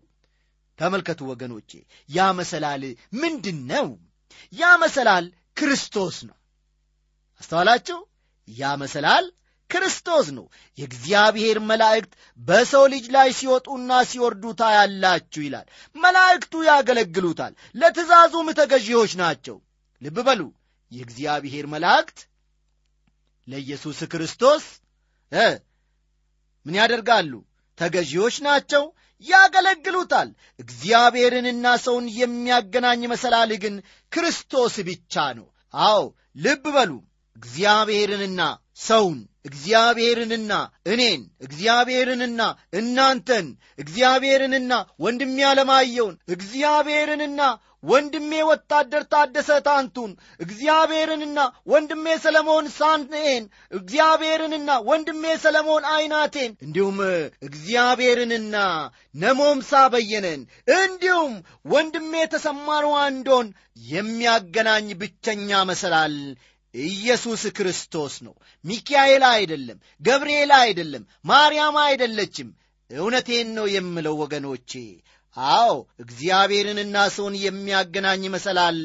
ተመልከቱ 0.80 1.22
ወገኖቼ፣ 1.32 1.70
ያ 2.10 2.28
መሰላል 2.40 2.84
ምንድን 3.22 3.60
ነው? 3.72 3.88
ያ 4.54 4.72
መሰላል 4.84 5.26
ክርስቶስ 5.58 6.16
ነው። 6.30 6.38
አስተዋላችሁ? 7.42 8.00
ያ 8.48 8.72
መሰላል 8.82 9.26
ክርስቶስ 9.70 10.28
ነው። 10.38 10.46
የእግዚአብሔር 10.78 11.58
መላእክት 11.70 12.12
በሰው 12.40 12.84
ልጅ 12.94 13.06
ላይ 13.16 13.30
ሲወጡና 13.38 13.92
ሲወርዱ 14.10 14.44
ታያላችሁ 14.60 15.42
ይላል። 15.46 15.66
መላእክቱ 15.96 16.54
ያገለግሉታል፣ 16.70 17.54
ለትእዛዙም 17.76 18.50
ተገዢዎች 18.60 19.14
ናቸው። 19.22 19.58
ልብ 20.02 20.18
በሉ፣ 20.28 20.42
የእግዚአብሔር 20.92 21.66
መላእክት 21.74 22.20
ለኢየሱስ 23.48 24.00
ክርስቶስ 24.12 24.64
ምን 26.66 26.76
ያደርጋሉ? 26.80 27.32
ተገዢዎች 27.78 28.36
ናቸው፣ 28.46 28.84
ያገለግሉታል። 29.24 30.30
እግዚአብሔርንና 30.60 31.66
ሰውን 31.86 32.06
የሚያገናኝ 32.20 33.02
መሰላል 33.08 33.52
ግን 33.64 33.76
ክርስቶስ 34.12 34.76
ብቻ 34.88 35.26
ነው። 35.38 35.48
አዎ 35.74 36.02
ልብ 36.38 36.66
በሉ 36.76 36.92
እግዚአብሔርንና 37.38 38.42
ሰውን 38.82 39.18
እግዚአብሔርንና 39.46 40.52
እኔን 40.86 41.22
እግዚአብሔርንና 41.46 42.42
እናንተን 42.74 43.48
እግዚአብሔርንና 43.80 44.72
ወንድሜ 45.00 45.38
አለማየውን 45.50 46.16
እግዚአብሔርንና 46.36 47.42
ወንድሜ 47.86 48.32
ወታደር 48.50 49.04
ታደሰ 49.12 49.50
ታንቱን 49.66 50.12
እግዚአብሔርንና 50.40 51.40
ወንድሜ 51.72 52.06
ሰለሞን 52.24 52.68
ሳንኤን 52.78 53.44
እግዚአብሔርንና 53.74 54.70
ወንድሜ 54.90 55.24
ሰለሞን 55.44 55.86
አይናቴን 55.94 56.52
እንዲሁም 56.66 56.98
እግዚአብሔርንና 57.50 58.56
ነሞምሳ 59.18 59.84
በየነን 59.94 60.42
እንዲሁም 60.78 61.34
ወንድሜ 61.72 62.14
ተሰማሩ 62.34 62.86
አንዶን 63.04 63.48
የሚያገናኝ 63.92 64.90
ብቸኛ 65.02 65.64
መሰላል 65.70 66.18
ኢየሱስ 66.76 67.44
ክርስቶስ 67.58 68.14
ነው። 68.26 68.34
ሚካኤል 68.66 69.24
አይደለም፣ 69.32 69.78
ገብርኤል 70.02 70.52
አይደለም፣ 70.58 71.04
ማርያም 71.26 71.78
አይደለችም። 71.84 72.50
እውነቴን 72.90 73.48
ነው 73.58 73.66
የምለው 73.72 74.16
ወገኖቼ። 74.22 74.72
አዎ 75.38 75.72
እግዚአብሔርንና 76.00 76.98
ሰውን 77.16 77.36
የሚያገናኝ 77.42 78.24
መሰላል 78.36 78.78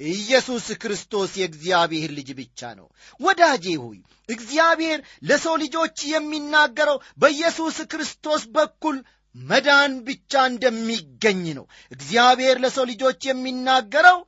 ኢየሱስ 0.00 0.66
ክርስቶስ 0.82 1.30
የእግዚአብሔር 1.40 2.10
ልጅ 2.16 2.28
ብቻ 2.38 2.70
ነው። 2.78 2.86
ወዳጄ 3.20 3.66
ሆይ 3.82 3.98
እግዚአብሔር 4.28 4.98
ለሰው 5.22 5.54
ልጆች 5.62 5.98
የሚናገረው 6.12 6.98
በኢየሱስ 7.18 7.78
ክርስቶስ 7.92 8.42
በኩል 8.56 8.96
መዳን 9.34 9.92
ብቻ 10.06 10.42
እንደሚገኝ 10.50 11.42
ነው። 11.58 11.64
እግዚአብሔር 11.92 12.56
ለሰው 12.64 12.86
ልጆች 12.92 13.20
የሚናገረው 13.28 14.18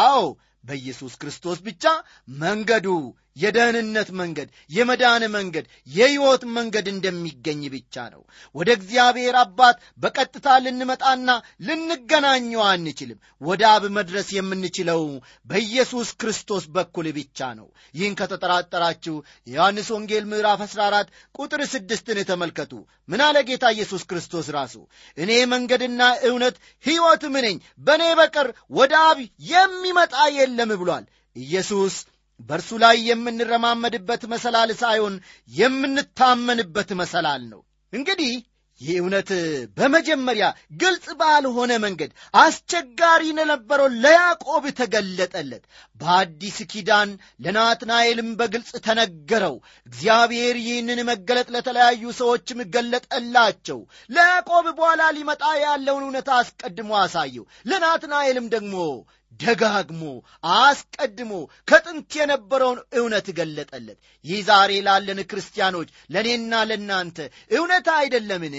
አዎ 0.00 0.22
በኢየሱስ 0.64 1.14
ክርስቶስ 1.22 1.58
ብቻ 1.66 1.84
መንገዱ 2.38 2.86
የደህንነት 3.36 4.08
መንገድ፣ 4.18 4.48
የመዳን 4.70 5.22
መንገድ፣ 5.34 5.64
የሕይወት 5.88 6.42
መንገድ 6.56 6.86
እንደሚገኝ 6.92 7.62
ብቻ 7.74 8.04
ነው። 8.12 8.22
ወደ 8.54 8.68
እግዚአብሔር 8.78 9.36
አባት 9.42 9.76
በቀጥታ 10.02 10.46
ልንመጣና 10.64 11.28
ልንገናኘው 11.68 12.62
አንችልም። 12.68 13.18
ወደ 13.40 13.62
አብ 13.70 13.84
መድረስ 13.96 14.28
የምንችለው 14.36 15.02
በኢየሱስ 15.50 16.10
ክርስቶስ 16.20 16.64
በኩል 16.76 17.08
ብቻ 17.18 17.50
ነው። 17.58 17.68
ይህን 17.94 18.14
ከተጠራጠራችሁ 18.20 19.16
የዮሐንስ 19.46 19.90
ወንጌል 19.94 20.24
ምዕራፍ 20.30 20.62
14 20.68 21.10
ቁጥር 21.38 21.62
ስድስትን 21.74 22.20
ተመልከቱ። 22.30 22.72
ምን 23.08 23.20
አለ 23.26 23.36
ጌታ 23.48 23.64
ኢየሱስ 23.74 24.02
ክርስቶስ 24.10 24.46
ራሱ? 24.56 24.74
እኔ 25.18 25.30
መንገድና 25.54 26.00
እውነት 26.28 26.56
ሕይወትም 26.84 27.34
ነኝ፣ 27.44 27.56
በእኔ 27.80 28.04
በቀር 28.18 28.48
ወደ 28.74 28.94
አብ 29.08 29.18
የሚመጣ 29.50 30.14
የለም 30.36 30.72
ብሏል። 30.80 31.04
ኢየሱስ 31.36 31.94
በእርሱ 32.40 32.70
ላይ 32.82 32.96
የምንረማመድበት 33.08 34.22
መሰላል 34.32 34.72
ሳይሆን 34.80 35.14
የምንታመንበት 35.52 36.90
መሰላል 37.00 37.44
ነው። 37.52 37.60
እንግዲህ 37.92 38.32
ይህ 38.80 38.96
እውነት 39.00 39.28
በመጀመሪያ 39.76 40.46
ግልጽ 40.76 41.06
ባልሆነ 41.20 41.72
መንገድ 41.84 42.10
አስቸጋሪ 42.34 43.22
ለነበረው 43.38 43.88
ለያዕቆብ 44.04 44.64
ተገለጠለት። 44.80 45.62
በአዲስ 46.00 46.56
ኪዳን 46.72 47.10
ለናትናኤልም 47.40 48.30
በግልጽ 48.40 48.72
ተነገረው። 48.86 49.54
እግዚአብሔር 49.86 50.56
ይህንን 50.64 51.00
መገለጥ 51.10 51.48
ለተለያዩ 51.56 52.12
ሰዎችም 52.20 52.60
ገለጠላቸው። 52.74 53.80
ለያዕቆብ 54.10 54.66
በኋላ 54.78 55.02
ሊመጣ 55.16 55.44
ያለውን 55.64 56.06
እውነት 56.08 56.30
አስቀድሞ 56.38 56.92
አሳየው። 57.00 57.46
ለናትናኤልም 57.66 58.48
ደግሞ 58.48 58.74
ደጋግሞ 59.40 60.02
አስቀድሞ 60.56 61.32
ከጥንት 61.68 62.10
የነበረውን 62.18 62.80
እውነት 62.98 63.26
ገለጠለት። 63.38 63.98
ይህ 64.24 64.40
ዛሬ 64.48 64.72
ላለን 64.86 65.20
ክርስቲያኖች 65.30 65.88
ለእኔና 66.10 66.62
ለእናንተ 66.70 67.18
እውነት 67.50 67.88
አይደለምን? 67.96 68.56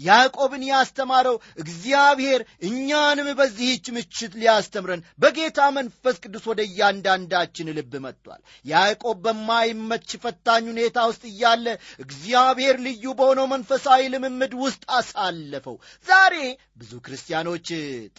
ያዕቆብን 0.00 0.62
ያስተማረው 0.68 1.36
እግዚአብሔር 1.62 2.40
እኛንም 2.68 3.28
በዚህች 3.38 3.86
ምሽት 3.96 4.32
ሊያስተምረን 4.40 5.04
በጌታ 5.18 5.68
መንፈስ 5.76 6.16
ቅዱስ 6.24 6.44
ወደ 6.50 6.60
እያንዳንዳችን 6.68 7.72
ልብ 7.76 7.94
መጥቷል። 8.04 8.40
ያዕቆብ 8.64 9.18
በማይመች 9.26 10.10
ፈታኝ 10.24 10.66
ሁኔታ 10.72 10.98
ውስጥ 11.10 11.24
እያለ 11.32 11.66
እግዚአብሔር 12.04 12.76
ልዩ 12.86 13.14
በሆነው 13.18 13.48
መንፈሳዊ 13.52 14.02
ልምምድ 14.14 14.54
ውስጥ 14.62 14.84
አሳለፈው። 14.98 15.76
ዛሬ 16.06 16.34
ብዙ 16.76 16.92
ክርስቲያኖች 17.06 17.68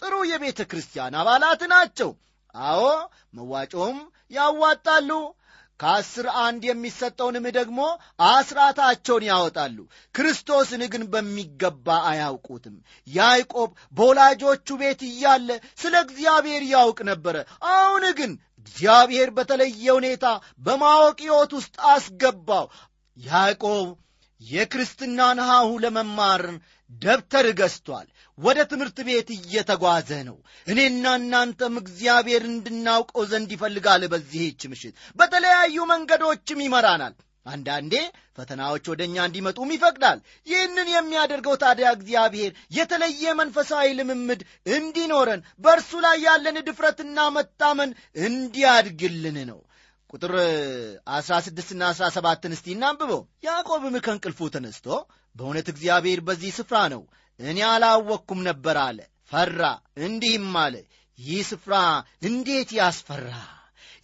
ጥሩ 0.00 0.14
የቤተ 0.30 0.60
ክርስቲያን 0.70 1.18
አባላት 1.22 1.64
ናቸው። 1.74 2.12
አዎ 2.54 2.82
መዋጮም 3.36 3.96
ያዋጣሉ። 4.30 5.10
ከአስር 5.80 6.26
አንድ 6.42 6.62
የሚሰጠውንም 6.66 7.46
ደግሞ 7.56 7.80
አስራታቸውን 8.28 9.24
ያወጣሉ። 9.28 9.76
ክርስቶስን 10.14 10.82
ግን 10.92 11.02
በሚገባ 11.12 11.96
አያውቁትም። 12.10 12.76
ያዕቆብ 13.08 13.70
በወላጆቹ 13.94 14.76
ቤት 14.80 15.02
እያለ 15.08 15.48
ስለ 15.78 15.94
እግዚአብሔር 16.06 16.62
ያውቅ 16.70 16.98
ነበረ። 17.10 17.36
አሁን 17.72 18.06
ግን 18.18 18.32
እግዚአብሔር 18.60 19.30
በተለየ 19.36 19.86
ሁኔታ 19.98 20.26
በማወቅ 20.60 21.18
ሕይወት 21.24 21.52
ውስጥ 21.58 21.76
አስገባው። 21.92 22.66
ያዕቆብ 23.18 23.88
የክርስትናን 24.40 25.38
ሐሁ 25.48 25.68
ለመማር 25.82 26.42
ደብተር 26.90 27.46
ገዝቷል። 27.58 28.06
ወደ 28.38 28.58
ትምህርት 28.70 28.98
ቤት 29.08 29.28
እየተጓዘ 29.34 30.10
ነው። 30.28 30.36
እኔና 30.66 31.04
እናንተም 31.20 31.74
እግዚአብሔር 31.82 32.42
እንድናውቀው 32.48 33.24
ዘንድ 33.30 33.50
ይፈልጋል። 33.56 34.02
በዚህች 34.12 34.62
ምሽት 34.72 34.94
በተለያዩ 35.18 35.76
መንገዶችም 35.92 36.64
ይመራናል። 36.64 37.14
አንዳንዴ 37.46 37.94
ፈተናዎች 38.36 38.84
ወደ 38.90 39.00
እኛ 39.06 39.16
እንዲመጡም 39.26 39.72
ይፈቅዳል። 39.74 40.18
ይህንን 40.46 40.88
የሚያደርገው 40.92 41.54
ታዲያ 41.62 41.88
እግዚአብሔር 41.96 42.52
የተለየ 42.76 43.34
መንፈሳዊ 43.40 43.88
ልምምድ 43.98 44.40
እንዲኖረን 44.74 45.42
በእርሱ 45.64 45.92
ላይ 46.06 46.16
ያለን 46.26 46.58
ድፍረትና 46.68 47.18
መታመን 47.36 47.90
እንዲያድግልን 48.28 49.38
ነው። 49.50 49.60
ቁጥር 50.12 50.32
16ና 51.14 51.82
17ን 52.00 52.54
እስቲ 52.56 52.66
እናንብበው። 52.74 53.22
ያዕቆብም 53.46 53.96
ከእንቅልፉ 54.04 54.48
ተነስቶ 54.54 54.86
በእውነት 55.36 55.68
እግዚአብሔር 55.72 56.20
በዚህ 56.26 56.50
ስፍራ 56.58 56.78
ነው፣ 56.92 57.02
እኔ 57.40 57.58
አላወቅኩም 57.68 58.40
ነበር 58.48 58.76
አለ። 58.82 58.98
ፈራ፣ 59.32 59.60
እንዲህም 60.04 60.54
አለ፣ 60.62 60.74
ይህ 61.18 61.42
ስፍራ 61.48 61.74
እንዴት 62.28 62.70
ያስፈራ! 62.78 63.28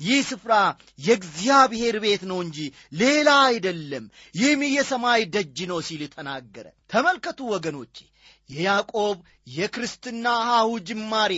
ይህ 0.01 0.21
ስፍራ 0.29 0.53
የእግዚአብሔር 0.99 1.97
ቤት 2.05 2.23
ነው 2.31 2.39
እንጂ 2.45 2.59
ሌላ 3.01 3.29
አይደለም፣ 3.49 4.05
ይህም 4.35 4.63
የሰማይ 4.71 5.23
ደጅ 5.35 5.59
ነው 5.71 5.81
ሲል 5.89 6.03
ተናገረ። 6.15 6.67
ተመልከቱ 6.93 7.39
ወገኖቼ 7.53 7.97
የያዕቆብ 8.51 9.17
የክርስትና 9.57 10.27
ሐሁ 10.47 10.71
ጅማሬ 10.89 11.33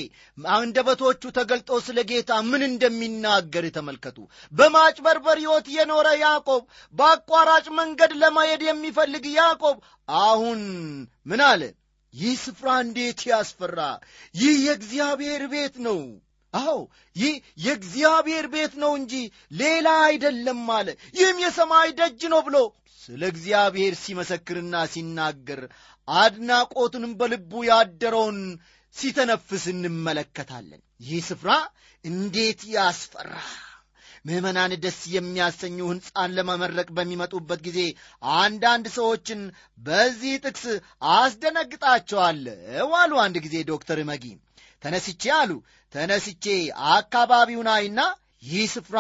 አንደበቶቹ 0.52 1.22
ተገልጠው 1.37 1.78
ስለ 1.87 1.98
ጌታ 2.11 2.31
ምን 2.48 2.62
እንደሚናገር 2.68 3.64
ተመልከቱ። 3.76 4.18
በማጭበርበር 4.52 5.38
ሕይወት 5.42 5.66
የኖረ 5.74 6.09
ያዕቆብ፣ 6.22 6.62
በአቋራጭ 6.94 7.66
መንገድ 7.78 8.12
ለመሄድ 8.22 8.62
የሚፈልግ 8.66 9.26
ያዕቆብ 9.35 9.76
አሁን 10.22 10.62
ምን 11.26 11.42
አለ? 11.48 11.62
ይህ 12.14 12.35
ስፍራ 12.42 12.68
እንዴት 12.83 13.20
ያስፈራ! 13.29 13.79
ይህ 14.35 14.55
የእግዚአብሔር 14.64 15.42
ቤት 15.53 15.77
ነው። 15.87 16.01
አዎ 16.55 16.77
ይህ 17.16 17.35
የእግዚአብሔር 17.64 18.46
ቤት 18.55 18.75
ነው 18.83 18.92
እንጂ 18.98 19.12
ሌላ 19.61 19.88
አይደለም 20.07 20.62
አለ። 20.77 20.88
ይህም 21.18 21.38
የሰማይ 21.44 21.90
ደጅ 22.01 22.22
ነው 22.33 22.40
ብሎ 22.48 22.57
ስለ 23.01 23.22
እግዚአብሔር 23.33 23.94
ሲመሰክርና 24.03 24.75
ሲናገር 24.92 25.62
አድናቆቱንም 26.09 27.12
በልቡ 27.20 27.53
ያደረውን 27.68 28.38
ሲተነፍስ 28.96 29.64
እንመለከታለን። 29.72 30.81
ይህ 31.01 31.20
ስፍራ 31.29 31.51
እንዴት 32.05 32.61
ያስፈራ! 32.72 33.33
ምዕመናን 34.24 34.72
ደስ 34.82 34.98
የሚያሰኙ 35.12 35.78
ሕንፃን 35.88 36.35
ለመመረቅ 36.37 36.88
በሚመጡበት 36.96 37.61
ጊዜ 37.66 37.80
አንዳንድ 38.37 38.87
ሰዎችን 38.96 39.40
በዚህ 39.78 40.35
ጥቅስ 40.44 40.64
አስደነግጣቸዋለሁ 41.16 42.90
አሉ። 43.00 43.12
አንድ 43.24 43.37
ጊዜ 43.46 43.56
ዶክተር 43.70 44.00
መጊ 44.11 44.24
ተነስቼ 44.82 45.24
አሉ 45.38 45.50
ተነስቼ 45.94 46.44
አካባቢውን 46.94 47.68
አይና 47.74 48.00
ይህ 48.44 48.64
ስፍራ 48.72 48.98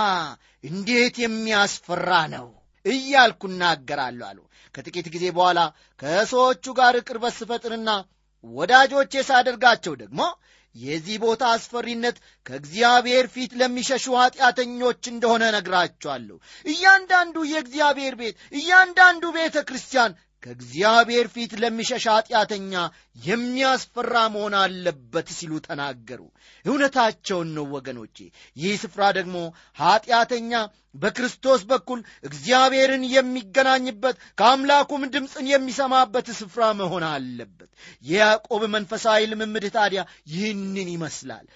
እንዴት 0.64 1.16
የሚያስፈራ 1.22 2.10
ነው 2.34 2.48
እያልኩ 2.84 3.42
እናገራለሁ 3.50 4.26
አሉ። 4.28 4.38
ከጥቂት 4.74 5.06
ጊዜ 5.14 5.24
በኋላ 5.36 5.60
ከሰዎቹ 6.00 6.64
ጋር 6.78 6.94
ቅርበት 7.08 7.34
ስፈጥርና 7.38 7.90
ወዳጆቼ 8.44 9.22
ሳደርጋቸው 9.28 9.94
ደግሞ 10.02 10.20
የዚህ 10.74 11.16
ቦታ 11.22 11.42
አስፈሪነት 11.54 12.16
ከእግዚአብሔር 12.46 13.26
ፊት 13.34 13.52
ለሚሸሹ 13.60 14.04
ኀጢአተኞች 14.18 15.02
እንደሆነ 15.10 15.44
ነግራቸዋለሁ። 15.56 16.36
እያንዳንዱ 16.64 17.36
የእግዚአብሔር 17.50 18.14
ቤት፣ 18.20 18.36
እያንዳንዱ 18.54 19.24
ቤተ 19.36 19.56
ክርስቲያን 19.68 20.12
ከእግዚአብሔር 20.42 21.26
ፊት 21.34 21.52
ለሚሸሽ 21.62 22.04
ኀጢአተኛ 22.10 22.72
የሚያስፈራ 23.26 24.14
መሆን 24.34 24.54
አለበት 24.60 25.28
ሲሉ 25.36 25.52
ተናገሩ። 25.66 26.20
እውነታቸውን 26.64 27.50
ነው 27.56 27.66
ወገኖቼ። 27.74 28.16
ይህ 28.56 28.74
ስፍራ 28.82 29.02
ደግሞ 29.18 29.36
ኀጢአተኛ 29.78 30.52
በክርስቶስ 30.94 31.60
በኩል 31.68 32.00
እግዚአብሔርን 32.24 33.04
የሚገናኝበት 33.12 34.16
ከአምላኩም 34.38 35.02
ድምፅን 35.14 35.46
የሚሰማበት 35.50 36.26
ስፍራ 36.38 36.62
መሆን 36.80 37.04
አለበት። 37.10 37.70
የያዕቆብ 38.04 38.62
መንፈሳዊ 38.74 39.20
ልምምድ 39.30 39.66
ታዲያ 39.76 40.02
ይህንን 40.32 40.88
ይመስላል። 40.94 41.46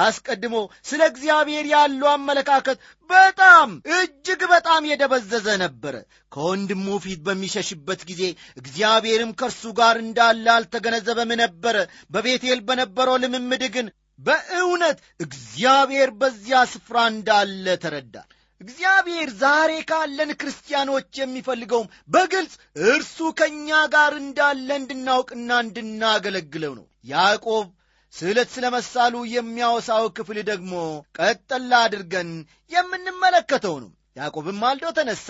አስቀድሞ 0.00 0.56
ስለ 0.84 1.00
እግዚአብሔር 1.10 1.66
ያለው 1.72 2.08
አመለካከት 2.12 2.78
በጣም 3.10 3.68
እጅግ 3.94 4.42
በጣም 4.52 4.88
የደበዘዘ 4.88 5.48
ነበረ። 5.62 5.94
ከወንድሙ 6.32 6.86
ፊት 7.04 7.20
በሚሸሽበት 7.26 8.00
ጊዜ 8.10 8.22
እግዚአብሔርም 8.56 9.30
ከእርሱ 9.40 9.72
ጋር 9.78 9.96
እንዳለ 10.04 10.46
አልተገነዘበም 10.56 11.32
ነበረ። 11.42 11.76
በቤቴል 12.10 12.60
በነበረው 12.68 13.16
ልምምድ 13.24 13.64
ግን 13.76 13.88
በእውነት 14.18 14.98
እግዚአብሔር 15.20 16.10
በዚያ 16.20 16.60
ስፍራ 16.70 16.98
እንዳለ 17.12 17.76
ተረዳ። 17.82 18.14
እግዚአብሔር 18.60 19.28
ዛሬ 19.40 19.72
ካለን 19.90 20.30
ክርስቲያኖች 20.40 21.10
የሚፈልገውም 21.20 21.90
በግልጽ 22.10 22.54
እርሱ 22.86 23.18
ከእኛ 23.38 23.68
ጋር 23.92 24.14
እንዳለ 24.22 24.68
እንድናውቅና 24.80 25.50
እንድናገለግለው 25.64 26.72
ነው። 26.78 26.86
ያዕቆብ 27.10 27.66
ስዕለት 28.14 28.48
ስለ 28.54 28.66
መሳሉ 28.74 29.14
የሚያወሳው 29.32 30.04
ክፍል 30.16 30.38
ደግሞ 30.50 30.74
ቀጠላ 31.18 31.72
አድርገን 31.86 32.30
የምንመለከተው 32.72 33.76
ነው። 33.82 33.90
ያዕቆብም 34.16 34.56
ማልዶ 34.62 34.86
ተነሣ፣ 34.96 35.26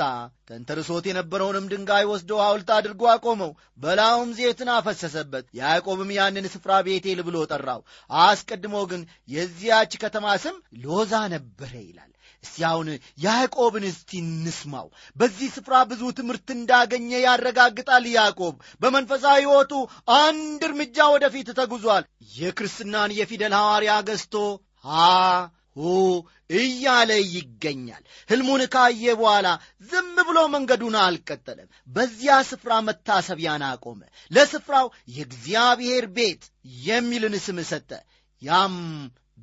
ተንተርሶት 0.48 1.06
የነበረውንም 1.08 1.66
ድንጋይ 1.72 2.04
ወስዶ 2.10 2.38
ሐውልት 2.42 2.70
አድርጎ 2.76 3.02
አቆመው፣ 3.12 3.50
በላዩም 3.82 4.30
ዘይትን 4.38 4.70
አፈሰሰበት። 4.76 5.46
ያዕቆብም 5.60 6.10
ያንን 6.16 6.46
ስፍራ 6.54 6.78
ቤቴል 6.86 7.20
ብሎ 7.26 7.36
ጠራው። 7.50 7.80
አስቀድሞ 8.10 8.76
ግን 8.92 9.02
የዚያች 9.28 9.94
ከተማ 10.04 10.36
ስም 10.44 10.56
ሎዛ 10.84 11.12
ነበረ 11.34 11.72
ይላል። 11.82 12.12
እስቲ 12.44 12.58
አሁን 12.68 12.88
ያዕቆብን 13.22 13.84
እስቲ 13.88 14.10
እንስማው። 14.24 14.86
በዚህ 15.16 15.48
ስፍራ 15.56 15.74
ብዙ 15.90 16.02
ትምህርት 16.18 16.48
እንዳገኘ 16.54 17.10
ያረጋግጣል። 17.22 18.04
ያዕቆብ 18.12 18.54
በመንፈሳዊ 18.82 19.38
ሕይወቱ 19.40 19.72
አንድ 20.18 20.62
እርምጃ 20.68 21.06
ወደፊት 21.14 21.48
ተጉዟል። 21.58 22.04
የክርስትናን 22.36 23.16
የፊደል 23.18 23.54
ሐዋርያ 23.60 23.94
ገዝቶ 24.08 24.34
ሀ 24.88 24.96
ሁ 25.76 25.86
እያለ 26.58 27.10
ይገኛል። 27.32 28.02
ሕልሙን 28.28 28.62
ካየ 28.72 29.04
በኋላ 29.18 29.48
ዝም 29.90 30.14
ብሎ 30.28 30.38
መንገዱን 30.54 30.96
አልቀጠለም። 31.02 31.68
በዚያ 31.88 32.36
ስፍራ 32.48 32.72
መታሰቢያን 32.86 33.64
አቆመ። 33.68 34.00
ለስፍራው 34.30 34.86
የእግዚአብሔር 35.16 36.06
ቤት 36.16 36.42
የሚልን 36.82 37.36
ስም 37.44 37.60
ሰጠ። 37.70 37.90
ያም 38.42 38.74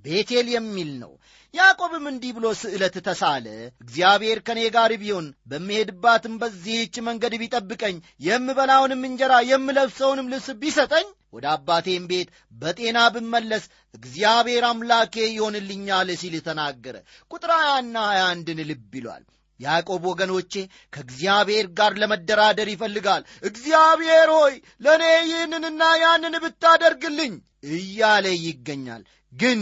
ቤቴል 0.06 0.48
የሚል 0.54 0.92
ነው። 1.02 1.12
ያዕቆብም 1.54 2.06
እንዲህ 2.10 2.32
ብሎ 2.38 2.46
ስዕለት 2.62 2.96
ተሳለ። 3.06 3.46
እግዚአብሔር 3.82 4.40
ከእኔ 4.48 4.62
ጋር 4.76 4.92
ቢሆን 5.02 5.28
በምሄድባትም 5.52 6.34
በዚህች 6.42 6.96
መንገድ 7.08 7.34
ቢጠብቀኝ፣ 7.42 7.98
የምበላውንም 8.26 9.06
እንጀራ 9.10 9.34
የምለብሰውንም 9.50 10.32
ልብስ 10.34 10.50
ቢሰጠኝ፣ 10.62 11.08
ወደ 11.34 11.46
አባቴም 11.54 12.04
ቤት 12.12 12.30
በጤና 12.54 12.98
ብመለስ 13.16 13.64
እግዚአብሔር 13.94 14.66
አምላኬ 14.70 15.16
ይሆንልኛል 15.30 16.12
ሲል 16.22 16.36
ተናገረ። 16.46 16.96
ቁጥር 17.32 17.54
ሀያና 17.58 17.96
ሀያ 18.10 18.24
አንድን 18.34 18.62
ልብ 18.70 18.94
ይሏል። 19.00 19.24
ያዕቆብ 19.60 20.04
ወገኖቼ 20.10 20.54
ከእግዚአብሔር 20.94 21.68
ጋር 21.78 21.94
ለመደራደር 22.02 22.70
ይፈልጋል። 22.72 23.22
እግዚአብሔር 23.50 24.30
ሆይ 24.36 24.56
ለእኔ 24.82 25.04
ይህንንና 25.26 25.84
ያንን 26.02 26.36
ብታደርግልኝ 26.46 27.36
እያለ 27.76 28.26
ይገኛል። 28.40 29.04
ግን 29.34 29.62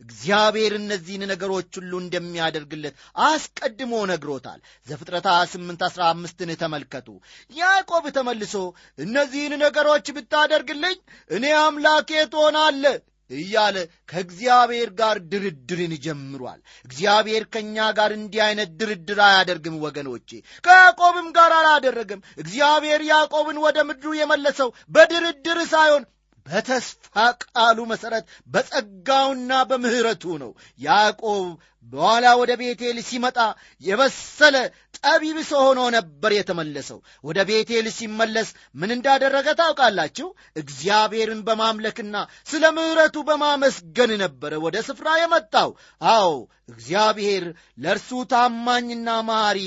እግዚአብሔር 0.00 0.72
እነዚህን 0.78 1.22
ነገሮች 1.30 1.70
ሁሉ 1.78 1.92
እንደሚያደርግለት 2.00 2.94
አስቀድሞ 3.24 3.92
ነግሮታል። 4.10 4.60
ዘፍጥረት 4.86 5.26
8 5.30 5.82
15ን 5.88 6.50
ተመልከቱ። 6.60 7.08
ያዕቆብ 7.52 8.04
ተመልሶ 8.16 8.54
እነዚህን 8.98 9.54
ነገሮች 9.64 10.06
ብታደርግልኝ 10.16 10.98
እኔ 11.30 11.44
አምላኬ 11.62 12.10
ትሆናለህ 12.34 12.96
እያለ 13.30 13.76
ከእግዚአብሔር 14.08 14.90
ጋር 14.98 15.16
ድርድርን 15.30 15.92
ጀምሯል። 16.04 16.58
እግዚአብሔር 16.84 17.44
ከእኛ 17.52 17.86
ጋር 17.98 18.12
እንዲህ 18.18 18.42
አይነት 18.46 18.70
ድርድር 18.80 19.20
አያደርግም 19.26 19.76
ወገኖቼ። 19.84 20.30
ከያዕቆብም 20.64 21.28
ጋር 21.36 21.52
አላደረግም። 21.58 22.24
እግዚአብሔር 22.38 23.02
ያዕቆብን 23.10 23.60
ወደ 23.64 23.78
ምድሩ 23.88 24.12
የመለሰው 24.16 24.68
በድርድር 24.90 25.60
ሳይሆን 25.72 26.04
በተስፋ 26.46 27.14
ቃሉ 27.44 27.78
መሠረት 27.90 28.24
በጸጋውና 28.54 29.52
በምሕረቱ 29.68 30.24
ነው። 30.42 30.50
ያዕቆብ 30.80 31.46
በኋላ 31.84 32.26
ወደ 32.40 32.52
ቤቴል 32.60 32.98
ሲመጣ 33.08 33.38
የበሰለ 33.82 34.56
ጠቢብ 34.98 35.38
ሰው 35.48 35.62
ሆኖ 35.66 35.80
ነበር 35.94 36.32
የተመለሰው። 36.34 36.98
ወደ 37.24 37.38
ቤቴል 37.48 37.86
ሲመለስ 37.96 38.48
ምን 38.74 38.90
እንዳደረገ 38.94 39.46
ታውቃላችሁ? 39.60 40.28
እግዚአብሔርን 40.60 41.40
በማምለክና 41.46 42.14
ስለ 42.48 42.64
ምሕረቱ 42.76 43.16
በማመስገን 43.28 44.12
ነበረ 44.22 44.52
ወደ 44.64 44.76
ስፍራ 44.88 45.08
የመጣው። 45.20 45.70
አዎ 46.10 46.30
እግዚአብሔር 46.68 47.44
ለእርሱ 47.78 48.10
ታማኝና 48.30 49.08
መሐሪ 49.28 49.60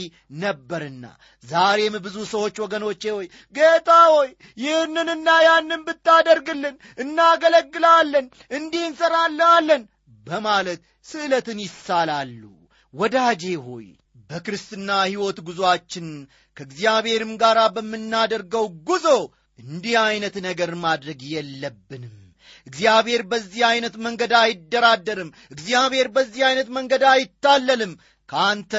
ነበርና። 0.43 1.03
ዛሬም 1.43 1.97
ብዙ 2.05 2.17
ሰዎች 2.33 2.55
ወገኖቼ 2.63 3.03
ሆይ 3.15 3.27
ጌታ 3.55 3.89
ሆይ 4.13 4.29
ይህንንና 4.57 5.29
ያንን 5.47 5.83
ብታደርግልን 5.87 6.75
እናገለግላለን፣ 7.03 8.25
እንዲህ 8.51 8.83
እንሰራለን 8.89 9.83
በማለት 10.27 10.79
ስዕለትን 11.05 11.59
ይሳላሉ። 11.63 12.41
ወዳጄ 12.93 13.43
ሆይ 13.65 13.87
በክርስትና 14.29 14.89
ሕይወት 15.05 15.37
ጉዞአችን 15.47 16.07
ከእግዚአብሔርም 16.57 17.33
ጋር 17.41 17.57
በምናደርገው 17.75 18.65
ጉዞ 18.89 19.05
እንዲህ 19.59 19.95
ዐይነት 20.01 20.35
ነገር 20.47 20.71
ማድረግ 20.83 21.19
የለብንም። 21.33 22.15
እግዚአብሔር 22.67 23.21
በዚህ 23.31 23.61
ዐይነት 23.67 23.95
መንገድ 24.05 24.33
አይደራደርም። 24.39 25.29
እግዚአብሔር 25.51 26.07
በዚህ 26.15 26.41
ዐይነት 26.47 26.69
መንገድ 26.77 27.03
አይታለልም። 27.11 27.93
ከአንተ 28.29 28.73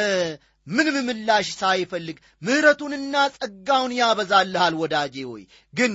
ምንም 0.69 0.97
ምላሽ 1.07 1.49
ሳይፈልግ 1.59 2.17
ምሕረቱንና 2.43 3.15
ጸጋውን 3.37 3.93
ያበዛልሃል። 3.99 4.75
ወዳጄ 4.81 5.17
ሆይ 5.29 5.43
ግን 5.75 5.95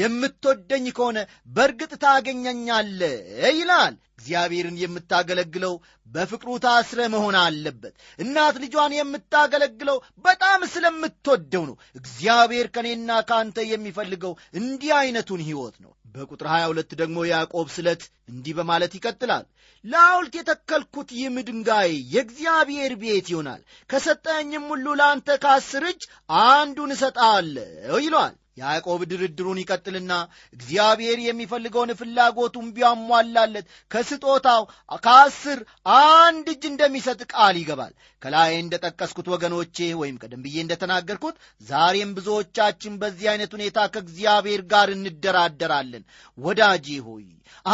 የምትወደኝ 0.00 0.86
ከሆነ 0.96 1.18
በእርግጥ 1.50 1.92
ታገኘኛለህ 2.04 3.14
ይላል። 3.58 3.94
እግዚአብሔርን 4.14 4.76
የምታገለግለው 4.80 5.74
በፍቅሩ 6.06 6.50
ታስረ 6.64 7.00
መሆን 7.12 7.36
አለበት። 7.40 7.94
እናት 8.18 8.56
ልጇን 8.62 8.92
የምታገለግለው 8.96 9.96
በጣም 10.24 10.60
ስለምትወደው 10.72 11.64
ነው። 11.68 11.76
እግዚአብሔር 11.96 12.68
ከእኔና 12.74 13.20
ከአንተ 13.28 13.58
የሚፈልገው 13.70 14.32
እንዲህ 14.54 14.92
ዐይነቱን 14.98 15.42
ሕይወት 15.48 15.78
ነው። 15.84 15.92
በቁጥር 16.14 16.46
22 16.50 16.94
ደግሞ 17.00 17.18
ያዕቆብ 17.28 17.68
ስለት 17.74 18.02
እንዲህ 18.28 18.54
በማለት 18.58 18.92
ይቀጥላል። 18.98 19.44
ለሐውልት 19.84 20.34
የተከልኩት 20.38 21.08
ይህም 21.16 21.36
ድንጋይ 21.48 21.92
የእግዚአብሔር 22.14 22.92
ቤት 23.02 23.28
ይሆናል፣ 23.32 23.60
ከሰጠኝም 23.90 24.66
ሁሉ 24.72 24.86
ለአንተ 25.00 25.38
ከአስር 25.44 25.84
እጅ 25.90 26.02
አንዱን 26.44 26.92
እሰጣለሁ 26.96 27.96
ይሏል። 28.04 28.34
ያዕቆብ 28.56 29.00
ድርድሩን 29.10 29.58
ይቀጥልና 29.60 30.12
እግዚአብሔር 30.52 31.18
የሚፈልገውን 31.22 31.90
ፍላጎቱን 32.00 32.66
ቢያሟላለት 32.76 33.66
ከስጦታው 33.90 34.62
ከአስር 35.02 35.58
አንድ 35.96 36.46
እጅ 36.54 36.64
እንደሚሰጥ 36.70 37.20
ቃል 37.32 37.56
ይገባል። 37.60 37.92
ከላይ 38.22 38.52
እንደ 38.56 38.74
ጠቀስኩት 38.84 39.28
ወገኖቼ 39.32 39.76
ወይም 40.00 40.16
ቀደም 40.22 40.42
ብዬ 40.44 40.56
እንደተናገርኩት 40.62 41.36
ዛሬም 41.66 42.10
ብዙዎቻችን 42.16 42.98
በዚህ 43.02 43.28
አይነት 43.32 43.52
ሁኔታ 43.56 43.78
ከእግዚአብሔር 43.94 44.62
ጋር 44.72 44.90
እንደራደራለን። 44.96 46.04
ወዳጄ 46.38 46.98
ሆይ 47.06 47.26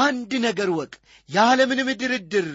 አንድ 0.03 0.31
ነገር 0.45 0.71
ወቅ፣ 0.77 0.93
ያለምንም 1.29 1.89
ድርድር 2.01 2.49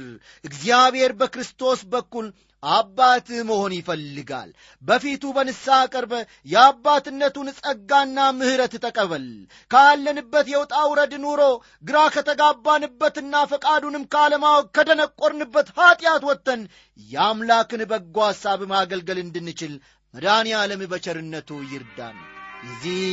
እግዚአብሔር 0.43 1.11
በክርስቶስ 1.19 1.81
በኩል 1.91 2.27
አባትህ 2.63 3.39
መሆን 3.47 3.73
ይፈልጋል። 3.75 4.49
በፊቱ 4.81 5.23
በንስሐ 5.35 5.77
ቀርበ 5.93 6.13
የአባትነቱን 6.51 7.47
ጸጋና 7.59 8.17
ምሕረት 8.37 8.73
ተቀበል። 8.83 9.25
ካለንበት 9.71 10.47
የውጣ 10.51 10.73
ውረድ 10.89 11.13
ኑሮ 11.23 11.41
ግራ 11.83 11.97
ከተጋባንበትና 12.15 13.33
ፈቃዱንም 13.51 14.03
ካለማወቅ 14.13 14.67
ከደነቆርንበት 14.77 15.69
ኀጢአት 15.79 16.25
ወጥተን 16.29 16.61
የአምላክን 17.09 17.83
በጎ 17.91 18.17
ሐሳብ 18.27 18.61
ማገልገል 18.71 19.21
እንድንችል 19.23 19.73
መድኃኔ 20.13 20.47
ዓለም 20.59 20.83
በቸርነቱ 20.91 21.49
ይርዳን። 21.71 22.17
የዚህ 22.63 23.03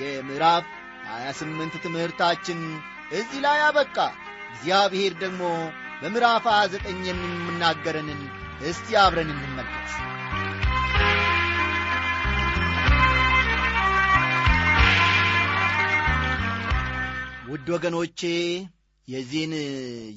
የምዕራፍ 0.00 0.66
28 1.10 1.78
ትምህርታችን 1.84 2.60
እዚህ 3.12 3.38
ላይ 3.44 3.60
አበቃ። 3.66 3.96
እግዚአብሔር 4.52 5.12
ደግሞ 5.20 5.42
በምዕራፍ 6.02 6.44
29 6.52 7.08
የምናገረንን 7.08 8.20
እስቲ 8.60 8.88
አብረን 9.02 9.30
እንመልከት። 9.34 9.90
ውድ 17.50 17.68
ወገኖቼ 17.74 18.20
የዚህን 19.08 19.52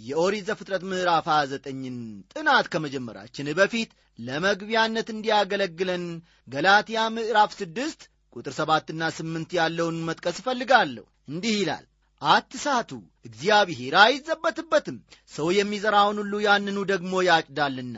የኦሪት 0.07 0.43
ዘፍጥረት 0.49 0.83
ምዕራፍ 0.89 1.27
29ን 1.33 1.95
ጥናት 2.33 2.65
ከመጀመራችን 2.73 3.47
በፊት 3.59 3.91
ለመግቢያነት 4.19 5.07
እንዲያገለግለን 5.13 6.03
ገላትያ 6.47 7.01
ምዕራፍ 7.15 7.51
ስድስት 7.59 8.01
ቁጥር 8.35 8.53
ሰባትና 8.59 9.09
ስምንት 9.17 9.51
ያለውን 9.59 9.97
መጥቀስ 10.09 10.37
እፈልጋለሁ። 10.41 11.05
እንዲህ 11.27 11.55
ይላል 11.59 11.85
አትሳቱ፣ 12.21 12.91
እግዚአብሔር 13.25 13.95
አይዘበትበትም። 14.03 14.97
ሰው 15.33 15.47
የሚዘራውን 15.57 16.19
ሁሉ 16.21 16.33
ያንኑ 16.45 16.77
ደግሞ 16.91 17.13
ያጭዳልና 17.29 17.97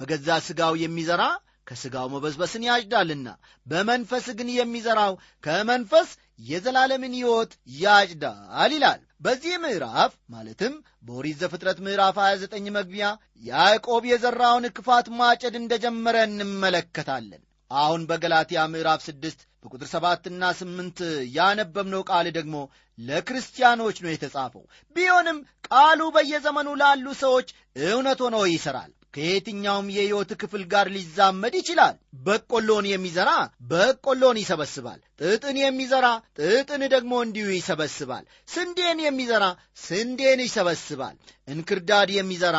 በገዛ 0.00 0.38
ሥጋው 0.46 0.74
የሚዘራ 0.80 1.22
ከሥጋው 1.66 2.06
መበስበስን 2.12 2.64
ያጭዳልና 2.66 3.28
በመንፈስ 3.66 4.26
ግን 4.38 4.48
የሚዘራው 4.54 5.14
ከመንፈስ 5.44 6.10
የዘላለምን 6.46 7.16
ሕይወት 7.18 7.52
ያጭዳል 7.80 8.72
ይላል። 8.74 9.00
በዚህ 9.20 9.54
ምዕራፍ 9.62 10.12
ማለትም 10.32 10.74
በኦሪት 11.06 11.36
ዘፍጥረት 11.42 11.78
ምዕራፍ 11.86 12.16
29 12.22 12.70
መግቢያ 12.76 13.06
ያዕቆብ 13.44 14.04
የዘራውን 14.10 14.66
ክፋት 14.76 15.06
ማጨድ 15.20 15.54
እንደጀመረ 15.60 16.16
እንመለከታለን። 16.28 17.42
አሁን 17.70 18.02
በገላትያ 18.10 18.60
ምዕራፍ 18.72 19.00
ስድስት 19.06 19.40
በቁጥር 19.62 19.88
ሰባትና 19.92 20.42
ስምንት 20.58 20.98
ያነበብነው 21.36 22.02
ቃል 22.10 22.26
ደግሞ 22.36 22.56
ለክርስቲያኖች 22.98 23.96
ነው 24.04 24.10
የተጻፈው። 24.12 24.62
ቢሆንም 24.96 25.38
ቃሉ 25.68 26.00
በየዘመኑ 26.14 26.68
ላሉ 26.82 27.06
ሰዎች 27.22 27.48
እውነት 27.86 28.20
ሆኖ 28.26 28.36
ይሠራል። 28.50 28.92
ከየትኛውም 29.16 29.86
የሕይወት 29.92 30.30
ክፍል 30.40 30.62
ጋር 30.72 30.86
ሊዛመድ 30.94 31.54
ይችላል። 31.58 31.94
በቆሎን 32.26 32.86
የሚዘራ 32.90 33.30
በቆሎን 33.70 34.38
ይሰበስባል። 34.42 34.98
ጥጥን 35.22 35.56
የሚዘራ 35.60 36.06
ጥጥን 36.40 36.82
ደግሞ 36.94 37.12
እንዲሁ 37.26 37.46
ይሰበስባል። 37.54 38.24
ስንዴን 38.48 38.98
የሚዘራ 39.04 39.44
ስንዴን 39.82 40.42
ይሰበስባል። 40.46 41.16
እንክርዳድ 41.48 42.10
የሚዘራ 42.16 42.58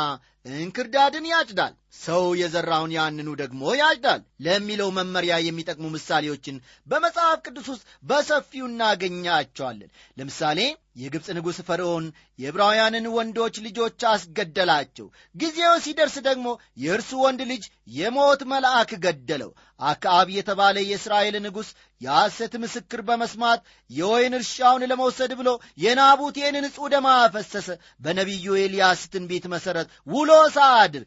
እንክርዳድን 0.58 1.26
ያጭዳል። 1.32 1.74
ሰው 1.94 2.24
የዘራውን 2.40 2.92
ያንኑ 2.96 3.30
ደግሞ 3.42 3.62
ያጭዳል። 3.80 4.22
ለሚለው 4.46 4.90
መመሪያ 4.98 5.36
የሚጠቅሙ 5.44 5.86
ምሳሌዎችን 5.94 6.58
በመጽሐፍ 6.88 7.40
ቅዱስ 7.46 7.68
ውስጥ 7.74 7.86
በሰፊው 8.04 8.66
እናገኛቸዋለን። 8.70 9.90
ለምሳሌ 10.18 10.60
የግብፅ 11.00 11.28
ንጉሥ 11.38 11.58
ፈርዖን 11.66 12.06
የዕብራውያንን 12.40 13.06
ወንዶች 13.16 13.56
ልጆች 13.66 14.00
አስገደላቸው። 14.12 15.08
ጊዜው 15.36 15.74
ሲደርስ 15.84 16.16
ደግሞ 16.28 16.48
የእርሱ 16.78 17.12
ወንድ 17.24 17.42
ልጅ 17.52 17.64
የሞት 17.94 18.42
መልአክ 18.52 18.92
ገደለው። 19.04 19.52
አክዓብ 19.82 20.28
የተባለ 20.36 20.78
የእስራኤል 20.84 21.36
ንጉሥ 21.44 21.70
የሐሰት 22.02 22.54
ምስክር 22.64 23.02
በመስማት 23.08 23.60
የወይን 23.90 24.34
እርሻውን 24.38 24.86
ለመውሰድ 24.92 25.32
ብሎ 25.40 25.50
የናቡቴን 25.84 26.58
ንጹሕ 26.66 26.88
ደም 26.94 27.08
አፈሰሰ። 27.14 27.70
በነቢዩ 28.04 28.58
ኤልያስ 28.64 29.04
ትንቢት 29.14 29.46
መሠረት 29.54 29.88
ውሎ 30.08 30.32
ሳድር 30.56 31.04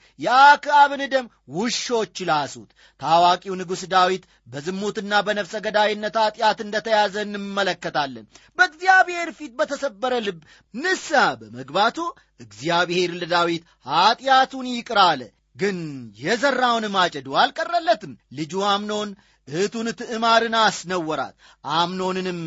የአክዓብን 0.70 1.02
ደም 1.12 1.26
ውሾች 1.54 2.16
ላሱት። 2.28 2.68
ታዋቂው 3.00 3.54
ንጉሥ 3.60 3.82
ዳዊት 3.92 4.22
በዝሙትና 4.48 5.12
በነፍሰ 5.26 5.54
ገዳይነት 5.64 6.16
ኀጢአት 6.22 6.58
እንደተያዘ 6.64 7.14
እንመለከታለን። 7.26 8.26
በእግዚአብሔር 8.58 9.28
ፊት 9.38 9.52
በተሰበረ 9.58 10.12
ልብ 10.26 10.38
ንስሐ 10.74 11.24
በመግባቱ 11.40 11.98
እግዚአብሔር 12.40 13.10
ለዳዊት 13.20 13.64
ኀጢአቱን 13.90 14.68
ይቅር 14.72 15.00
አለ። 15.06 15.22
ግን 15.56 15.78
የዘራውን 16.20 16.84
ማጨዱ 16.94 17.28
አልቀረለትም። 17.42 18.12
ልጁ 18.38 18.62
አምኖን 18.70 19.10
እህቱን 19.50 19.88
ትዕማርን 19.98 20.54
አስነወራት። 20.60 21.34
አምኖንንም 21.74 22.40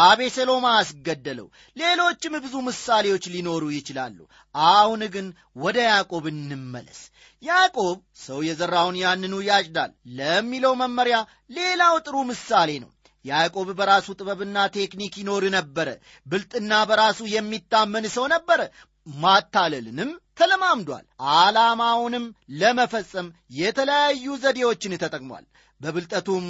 አቤሴሎም 0.00 0.64
አስገደለው። 0.72 1.46
ሌሎችም 1.76 2.34
ብዙ 2.44 2.54
ምሳሌዎች 2.68 3.24
ሊኖሩ 3.34 3.64
ይችላሉ። 3.74 4.18
አሁን 4.54 5.02
ግን 5.14 5.28
ወደ 5.58 5.78
ያዕቆብ 5.88 6.26
እንመለስ። 6.32 7.00
ያዕቆብ 7.42 7.96
ሰው 8.22 8.38
የዘራውን 8.46 8.98
ያንኑ 9.02 9.34
ያጭዳል 9.48 9.90
ለሚለው 10.18 10.74
መመሪያ 10.82 11.16
ሌላው 11.50 11.96
ጥሩ 12.06 12.16
ምሳሌ 12.30 12.70
ነው። 12.84 12.90
ያዕቆብ 13.24 13.68
በራሱ 13.78 14.08
ጥበብና 14.18 14.58
ቴክኒክ 14.74 15.14
ይኖር 15.20 15.44
ነበረ። 15.54 15.88
ብልጥና 16.26 16.72
በራሱ 16.88 17.20
የሚታመን 17.32 18.04
ሰው 18.16 18.26
ነበረ። 18.34 18.60
ማታለልንም 19.06 20.10
ተለማምዷል። 20.38 21.04
ዓላማውንም 21.36 22.24
ለመፈጸም 22.60 23.28
የተለያዩ 23.58 24.24
ዘዴዎችን 24.42 24.98
ተጠቅሟል 25.02 25.44
በብልጠቱም 25.80 26.46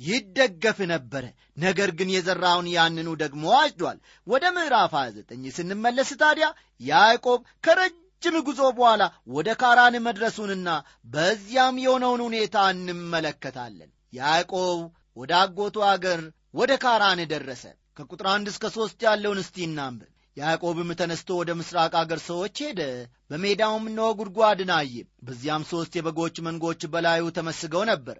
ይደገፍ 0.00 0.78
ነበረ 0.90 1.24
ነገር 1.58 1.90
ግን 1.98 2.08
የዘራውን 2.14 2.66
ያንኑ 2.74 3.08
ደግሞ 3.22 3.44
አጭዷል። 3.60 3.98
ወደ 4.26 4.44
ምዕራፍ 4.56 4.92
29 4.98 5.56
ስንመለስ 5.56 6.10
ታዲያ 6.20 6.48
ያዕቆብ 6.80 7.40
ከረጅም 7.66 8.36
ጉዞ 8.48 8.60
በኋላ 8.76 9.02
ወደ 9.34 9.48
ካራን 9.62 9.96
መድረሱንና 10.06 10.68
በዚያም 11.06 11.82
የሆነውን 11.84 12.22
ሁኔታ 12.26 12.56
እንመለከታለን። 12.74 13.90
ያዕቆብ 14.12 14.78
ወደ 15.16 15.32
አጎቱ 15.40 15.76
አገር 15.90 16.20
ወደ 16.54 16.72
ካራን 16.84 17.20
ደረሰ። 17.32 17.64
ከቁጥር 17.98 18.26
አንድ 18.32 18.46
እስከ 18.50 18.66
ሦስት 18.74 19.00
ያለውን 19.06 19.40
እስቲ 19.42 19.56
እናንብብ። 19.66 20.08
ያዕቆብም 20.36 20.90
ተነስቶ 20.98 21.36
ወደ 21.38 21.50
ምስራቅ 21.58 21.92
አገር 22.00 22.20
ሰዎች 22.26 22.56
ሄደ። 22.64 22.80
በሜዳውም 23.30 23.88
እነሆ 23.90 24.08
ጉድጓድን 24.18 24.70
አየ። 24.76 24.94
በዚያም 25.26 25.62
ሦስት 25.70 25.92
የበጎች 25.98 26.36
መንጎች 26.46 26.82
በላዩ 26.92 27.24
ተመስገው 27.38 27.82
ነበር 27.90 28.18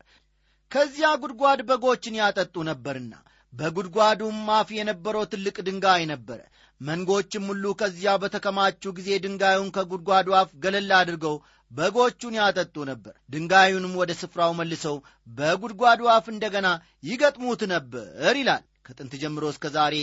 ከዚያ 0.72 1.08
ጉድጓድ 1.22 1.60
በጎችን 1.68 2.18
ያጠጡ 2.20 2.54
ነበርና 2.68 3.12
በጉድጓዱም 3.52 4.40
አፍ 4.56 4.68
የነበረው 4.76 5.24
ትልቅ 5.32 5.56
ድንጋይ 5.66 6.02
ነበረ። 6.10 6.40
መንጎችም 6.80 7.44
ሁሉ 7.50 7.64
ከዚያ 7.80 8.10
በተከማቹ 8.22 8.82
ጊዜ 8.98 9.08
ድንጋዩን 9.24 9.70
ከጉድጓዱ 9.76 10.28
አፍ 10.40 10.50
ገለል 10.64 10.90
አድርገው 10.98 11.36
በጎቹን 11.70 12.34
ያጠጡ 12.40 12.76
ነበር። 12.90 13.14
ድንጋዩንም 13.32 13.94
ወደ 14.00 14.12
ስፍራው 14.20 14.52
መልሰው 14.60 14.96
በጉድጓዱ 15.28 16.00
አፍ 16.16 16.26
እንደገና 16.34 16.68
ይገጥሙት 17.04 17.62
ነበር 17.74 18.36
ይላል። 18.38 18.64
ከጥንት 18.86 19.14
ጀምሮ 19.22 19.44
እስከ 19.52 19.66
ዛሬ 19.74 19.96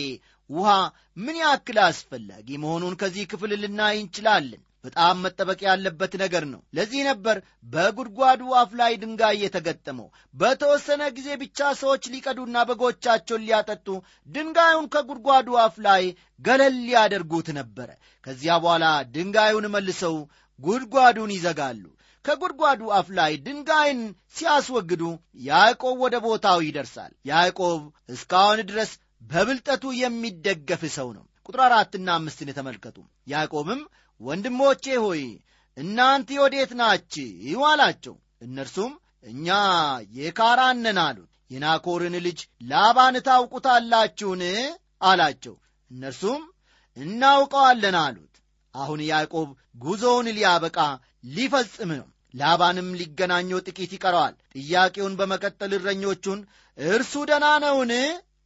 ውሃ 0.50 0.72
ምን 1.18 1.38
ያክል 1.44 1.78
አስፈላጊ 1.86 2.48
መሆኑን 2.64 2.96
ከዚህ 3.02 3.24
ክፍል 3.32 3.52
ልናይ 3.62 3.96
እንችላለን 4.02 4.62
በጣም 4.86 5.22
መጠበቅ 5.24 5.60
ያለበት 5.68 6.14
ነገር 6.22 6.44
ነው። 6.52 6.62
ለዚህ 6.78 7.02
ነበር 7.10 7.38
በጉድጓዱ 7.74 8.42
አፍ 8.60 8.72
ላይ 8.80 8.94
ድንጋይ 9.02 9.38
የተገጠመው። 9.44 10.08
በተወሰነ 10.36 11.02
ጊዜ 11.18 11.30
ብቻ 11.44 11.70
ሰዎች 11.82 12.04
ሊቀዱና 12.14 12.64
በጎቻቸውን 12.70 13.46
ሊያጠጡ 13.48 13.88
ድንጋዩን 14.30 14.88
ከጉድጓዱ 14.96 15.58
አፍ 15.64 15.78
ላይ 15.88 16.04
ገለል 16.42 16.78
ሊያደርጉት 16.84 17.50
ነበረ። 17.60 17.90
ከዚያ 18.24 18.56
በኋላ 18.64 18.86
ድንጋዩን 19.16 19.68
መልሰው 19.76 20.18
ጉድጓዱን 20.60 21.34
ይዘጋሉ። 21.36 21.84
ከጉድጓዱ 22.26 22.82
አፍ 22.98 23.08
ላይ 23.18 23.34
ድንጋይን 23.46 24.00
ሲያስወግዱ 24.36 25.04
ያዕቆብ 25.46 25.98
ወደ 26.06 26.16
ቦታው 26.24 26.60
ይደርሳል። 26.66 27.12
ያዕቆብ 27.30 27.82
እስካሁን 28.10 28.62
ድረስ 28.70 28.92
በብልጠቱ 29.24 29.84
የሚደገፍ 30.00 30.82
ሰው 30.96 31.10
ነው። 31.18 31.26
ቁጥር 31.48 31.62
አራትና 31.66 32.10
አምስትን 32.18 32.50
የተመልከቱ። 32.52 32.98
ያዕቆብም 33.28 33.82
ወንድሞቼ 34.22 34.86
ሆይ 34.98 35.24
እናንተ 35.78 36.30
ወዴት 36.42 36.72
ናችሁ? 36.74 37.62
አላቸው። 37.66 38.16
እነርሱም 38.42 38.92
እኛ 39.24 39.48
የካራነን 40.18 41.00
አሉት። 41.06 41.32
የናኮርን 41.52 42.16
ልጅ 42.26 42.40
ላባን 42.64 43.16
ታውቁታላችሁን? 43.22 44.44
አላቸው። 45.02 45.56
እነርሱም 45.92 46.42
እናውቀዋለን 46.98 47.98
አሉት። 48.04 48.36
አሁን 48.74 49.00
ያዕቆብ 49.10 49.50
ጉዞውን 49.78 50.28
ሊያበቃ 50.38 50.78
ሊፈጽም 51.30 51.92
ነው። 52.00 52.08
ላባንም 52.34 52.88
ሊገናኘው 53.00 53.60
ጥቂት 53.68 53.92
ይቀረዋል። 53.94 54.34
ጥያቄውን 54.56 55.14
በመቀጠል 55.20 55.72
እረኞቹን 55.78 56.40
እርሱ 56.78 57.14
ደና 57.30 57.46
ነውን? 57.64 57.92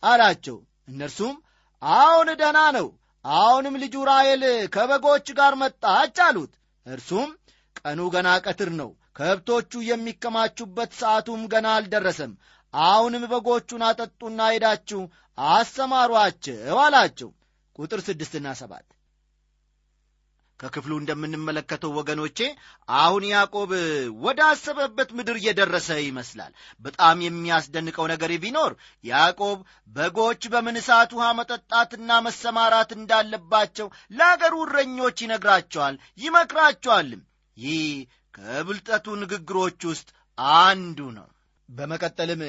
አላቸው። 0.04 0.58
እነርሱም 0.88 1.36
አሁን 1.82 2.28
ደና 2.42 2.60
ነው 2.78 2.88
አሁንም 3.26 3.76
ልጁ 3.82 3.96
ራሔል 4.08 4.44
ከበጎች 4.76 5.28
ጋር 5.40 5.54
መጣች 5.56 6.18
አሉት። 6.26 6.54
እርሱም 6.86 7.30
ቀኑ 7.80 8.00
ገና 8.14 8.30
ቀትር 8.46 8.70
ነው 8.80 8.90
ከብቶቹ 9.16 9.82
የሚከማቹበት 9.88 10.92
ሰዓቱም 11.00 11.42
ገና 11.54 11.68
አልደረሰም። 11.78 12.34
አሁንም 12.74 13.24
በጎቹን 13.32 13.84
አጠጡና 13.88 14.40
ሄዳችሁ 14.54 15.02
አሰማሯቸው 15.38 16.80
አላቸው። 16.80 17.30
ቁጥር 17.76 18.00
ስድስትና 18.08 18.48
ሰባት 18.62 18.88
ከክፍሉ 20.60 20.94
እንደምንመለከተው 21.00 21.92
ወገኖቼ 21.98 22.40
አሁን 22.98 23.24
ያዕቆብ 23.30 23.72
ወዳሰበበት 24.26 25.10
ምድር 25.18 25.38
እየደረሰ 25.42 25.90
ይመስላል። 26.02 26.52
በጣም 26.86 27.24
የሚያስደንቀው 27.26 28.08
ነገር 28.14 28.34
ቢኖር 28.44 28.74
ያዕቆብ 29.04 29.60
በጎች 29.96 30.44
በምን 30.54 30.78
ሰዓት 30.88 31.14
ውሃ 31.18 31.28
መጠጣትና 31.40 32.20
መሰማራት 32.28 32.92
እንዳለባቸው 33.00 33.90
ለአገሩ 34.18 34.56
እረኞች 34.66 35.18
ይነግራቸዋል 35.26 35.96
ይመክራቸዋልም። 36.20 37.24
ይህ 37.58 37.84
ከብልጠቱ 38.34 39.08
ንግግሮች 39.22 39.82
ውስጥ 39.90 40.10
አንዱ 40.62 41.00
ነው 41.16 41.28
በመቀጠልም 41.70 42.42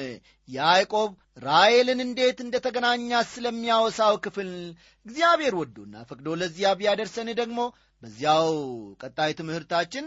ያዕቆብ 0.49 1.11
ራሔልን 1.41 1.99
እንዴት 2.05 2.39
እንደ 2.45 2.55
ተገናኛት 2.65 3.27
ስለሚያወሳው 3.33 4.15
ክፍል 4.25 4.49
እግዚአብሔር 5.05 5.55
ወዶና 5.59 6.03
ፈቅዶ 6.09 6.35
ለዚያ 6.41 6.71
ቢያደርሰን 6.79 7.29
ደግሞ 7.41 7.59
በዚያው 8.03 8.49
ቀጣይ 9.01 9.31
ትምህርታችን 9.39 10.05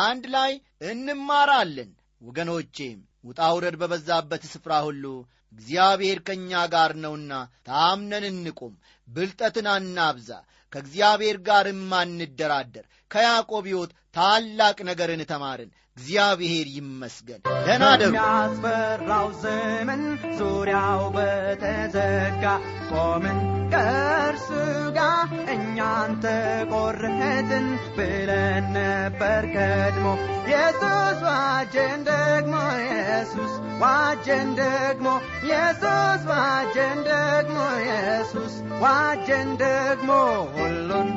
አንድ 0.00 0.24
ላይ 0.34 0.52
እንማራለን። 0.90 1.90
ወገኖቼ 2.20 2.76
ውጣ 3.24 3.40
ውረድ 3.54 3.76
በበዛበት 3.80 4.42
ስፍራ 4.50 4.72
ሁሉ 4.86 5.04
እግዚአብሔር 5.52 6.18
ከእኛ 6.26 6.60
ጋር 6.74 6.90
ነውና 7.04 7.32
ታምነን 7.68 8.24
እንቁም 8.30 8.74
ብልጠትን 9.08 9.66
አናብዛ 9.72 10.30
ከእግዚአብሔር 10.72 11.36
ጋርም 11.48 11.88
አንደራደር 11.98 12.84
ከያዕቆብ 13.10 13.64
ሕይወት 13.70 13.92
ታላቅ 14.16 14.76
ነገርን 14.88 15.22
ተማርን 15.32 15.70
እግዚአብሔር 16.00 16.66
ይመስገን። 16.74 17.40
ደህና 17.64 17.84
ደሩ። 18.00 18.10
የሚያስፈራው 18.10 19.26
ዘመን 19.42 20.02
ዙሪያው 20.38 21.02
በተዘጋ 21.16 22.44
ቆምን 22.90 23.38
ከእርሱ 23.72 24.48
ጋር 24.96 25.26
እኛን 25.54 26.12
ተቆረጥን 26.24 27.66
ብለን 27.96 28.64
ነበር 28.76 29.42
ቀድሞ። 29.56 30.06
ኢየሱስ 30.46 31.20
ዋጀን 31.28 32.00
ደግሞ 32.08 32.54
ኢየሱስ 32.86 33.52
ዋጀን 33.82 34.48
ደግሞ 34.60 35.06
ኢየሱስ 35.44 36.24
ዋጀን 36.32 36.98
ደግሞ 37.10 37.58
ኢየሱስ 37.84 38.54
ዋጀን 38.84 39.50
ደግሞ 39.62 40.10
ሁሉን 40.56 41.10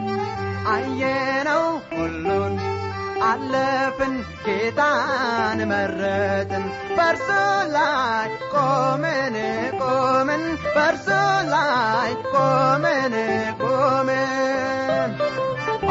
አየነው 0.73 1.65
ሁሉን 1.93 2.53
አለፍን 3.23 4.13
ጌታን 4.45 5.59
መረጥን 5.71 6.65
በርሱ 6.97 7.27
ላይ 7.75 8.29
ቆምን 8.53 9.35
ቆምን 9.81 10.43
በርሱ 10.75 11.07
ላይ 11.53 12.11
ቆምን 12.33 13.15
ቆምን 13.61 15.11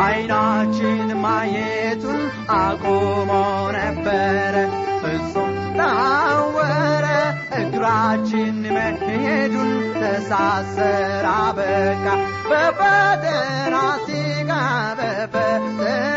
አይናችን 0.04 1.08
ማየቱን 1.24 2.22
አቁሞ 2.58 3.30
ነበረ 3.76 4.54
ፍጹም 5.02 5.50
ታወረ። 5.78 7.06
እግራችን 7.60 8.56
መሄዱን 8.76 9.70
ተሳሰራ 9.96 11.26
በቃ 11.58 12.04
በፈተና 12.50 13.74
ሲጋ 14.06 14.50
በፈተና 14.98 16.11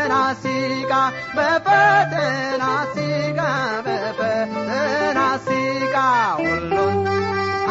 ሲጋ 0.46 0.92
በፈተና 1.36 2.62
ሲጋ 2.94 3.40
በፈተና 3.86 5.18
ሲጋ 5.46 5.96
ሁሉን 6.40 6.98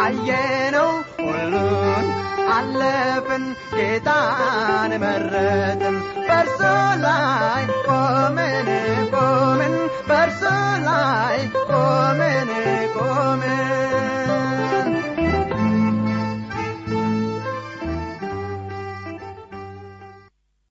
አየነው 0.05 0.89
ሁሉን 1.21 2.07
አለፍን 2.55 3.43
ጌታን 3.75 4.91
መረጥን። 5.03 5.95
በእርሱ 6.27 6.59
ላይ 7.05 7.63
ቆምን 7.87 8.69
ቆምን 9.13 9.75
በእርሱ 10.09 10.43
ላይ 10.87 11.39
ቆምን 11.69 12.51
ቆምን 12.97 14.24